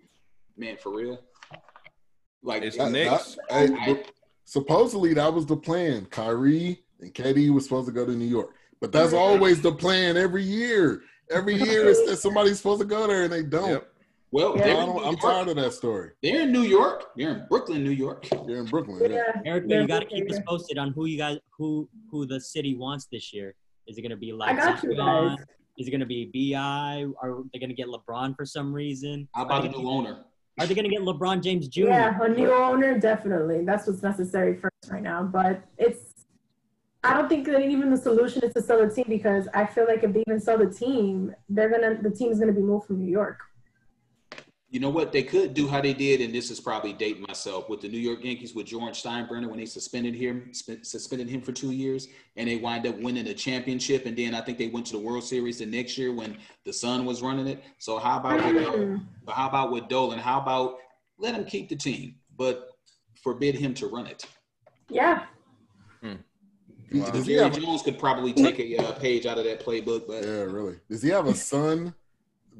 [0.57, 1.21] Man, for real.
[2.43, 3.39] Like It's the Knicks.
[3.51, 4.05] I- hey, I-
[4.45, 6.07] supposedly that was the plan.
[6.07, 8.51] Kyrie and KD was supposed to go to New York,
[8.81, 11.03] but that's always the plan every year.
[11.31, 13.71] Every year it's that somebody's supposed to go there and they don't.
[13.71, 13.92] Yep.
[14.33, 14.65] Well, Yeah.
[14.65, 16.11] they're, I in don't, New I'm tired of that story.
[16.23, 17.11] They're in New York.
[17.17, 18.27] They're in Brooklyn, New York.
[18.47, 19.13] They're in Brooklyn.
[19.13, 19.19] Yeah.
[19.45, 19.51] Yeah.
[19.51, 20.35] Erica, Yeah, you got to keep okay.
[20.35, 23.55] us posted on who you guys, who who the city wants this year.
[23.87, 25.39] Is it going to be like I got you guys.
[25.79, 27.07] Is it going to be Bi?
[27.23, 29.29] Are they going to get LeBron for some reason?
[29.35, 30.25] How about a new owner?
[30.61, 31.85] Are they going to get LeBron James Jr.?
[31.85, 33.65] Yeah, a new owner, definitely.
[33.65, 35.23] That's what's necessary first right now.
[35.23, 36.27] But it's,
[37.03, 39.87] I don't think that even the solution is to sell the team because I feel
[39.87, 42.99] like if they even sell the team, they're gonna, the team's gonna be moved from
[42.99, 43.41] New York.
[44.73, 45.69] You know what they could do?
[45.69, 48.65] How they did, and this is probably dating myself with the New York Yankees with
[48.65, 52.87] George Steinbrenner when they suspended him, sp- suspended him for two years, and they wind
[52.87, 55.67] up winning a championship, and then I think they went to the World Series the
[55.67, 57.63] next year when the son was running it.
[57.81, 60.19] So how about with, but how about with Dolan?
[60.19, 60.79] How about
[61.19, 62.71] let him keep the team, but
[63.23, 64.25] forbid him to run it?
[64.89, 65.27] Yeah,
[66.95, 67.11] Wow.
[67.23, 67.59] Jerry have?
[67.59, 70.79] Jones could probably take a uh, page out of that playbook, but Yeah, really.
[70.89, 71.95] Does he have a son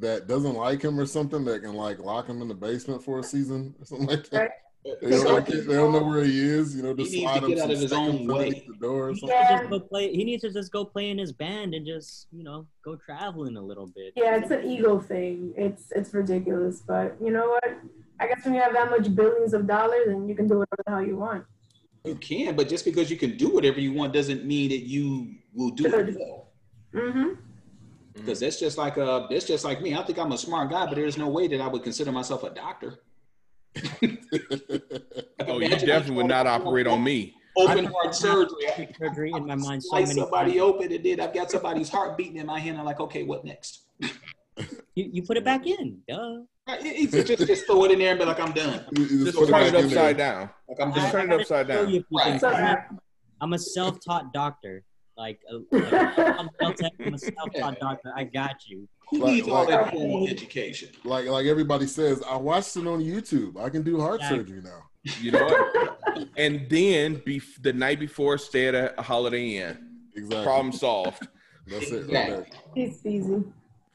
[0.03, 3.21] that doesn't like him or something that can like lock him in the basement for
[3.21, 4.51] a season or something like that?
[4.85, 6.75] They don't, they don't know where he is.
[6.75, 8.65] You know, just He needs slide to him get out some of his own way.
[8.67, 9.29] the door or something.
[9.29, 9.59] Yeah.
[9.59, 10.13] just go play.
[10.13, 13.57] He needs to just go play in his band and just you know go traveling
[13.57, 14.13] a little bit.
[14.17, 15.55] Yeah, it's an ego thing.
[15.57, 17.75] It's it's ridiculous, but you know what?
[18.19, 20.83] I guess when you have that much billions of dollars, and you can do whatever
[20.85, 21.45] the hell you want.
[22.05, 25.37] You can, but just because you can do whatever you want doesn't mean that you
[25.55, 26.49] will do it well.
[26.93, 27.29] Mm-hmm.
[28.15, 29.95] Because that's just like uh, that's just like me.
[29.95, 32.43] I think I'm a smart guy, but there's no way that I would consider myself
[32.45, 32.99] a doctor.
[35.49, 37.35] Oh, you definitely would not operate on me.
[37.57, 38.49] Open heart surgery.
[38.67, 40.63] Plastic surgery in my mind so Slice many somebody times.
[40.63, 42.79] open and then I've got somebody's heart beating in my hand.
[42.79, 43.83] I'm like, okay, what next?
[44.01, 45.99] You, you put it back in.
[46.09, 46.41] Duh.
[46.69, 48.85] Right, it- it's just, just throw it in there and be like, I'm done.
[48.93, 50.51] You- you Just turn it upside down.
[50.69, 51.27] Like I'm just done.
[51.27, 51.89] Turn it upside down.
[51.91, 52.43] you a few Right.
[52.45, 52.87] I'm, a,
[53.41, 54.85] I'm a self-taught doctor.
[55.23, 58.13] Like, a, like I'm, self- I'm a self-taught doctor.
[58.17, 58.89] I got you.
[59.11, 60.89] Who Like- needs all that formal education?
[61.05, 63.57] Like like everybody says, I watched it on YouTube.
[63.57, 64.31] I can do heart Yeah.
[64.31, 64.83] surgery now.
[65.21, 66.29] You know what?
[66.37, 69.79] and then be the night before, stay at a, a Holiday Inn.
[70.17, 70.43] Exactly.
[70.45, 71.29] Problem solved.
[71.69, 72.05] That's it.
[72.07, 72.37] Exactly.
[72.39, 73.45] Right It's easy.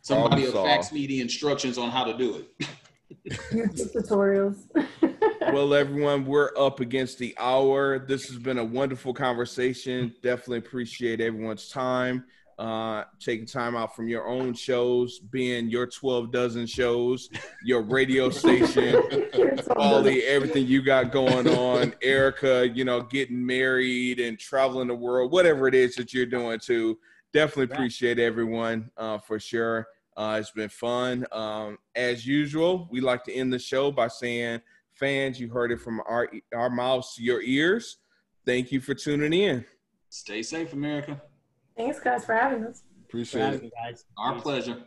[0.02, 2.68] Somebody will Problem fax me the instructions on how to do it.
[3.52, 4.60] YouTube tutorials.
[5.54, 8.00] Well, everyone, we're up against the hour.
[8.00, 10.14] This has been a wonderful conversation.
[10.22, 12.26] Definitely appreciate everyone's time.
[12.60, 17.30] Uh, taking time out from your own shows, being your 12 dozen shows,
[17.64, 19.02] your radio station,
[19.76, 25.32] Wally, everything you got going on, Erica, you know, getting married and traveling the world,
[25.32, 26.98] whatever it is that you're doing too.
[27.32, 29.88] Definitely appreciate everyone uh, for sure.
[30.18, 31.26] Uh, it's been fun.
[31.32, 34.60] Um, as usual, we like to end the show by saying,
[35.00, 37.98] fans, you heard it from our our mouths to your ears.
[38.46, 39.66] Thank you for tuning in.
[40.10, 41.22] Stay safe, America.
[41.76, 42.84] Thanks, guys, for having us.
[43.06, 43.46] Appreciate it.
[43.46, 44.06] having me, guys.
[44.18, 44.44] Our Peace.
[44.44, 44.84] pleasure.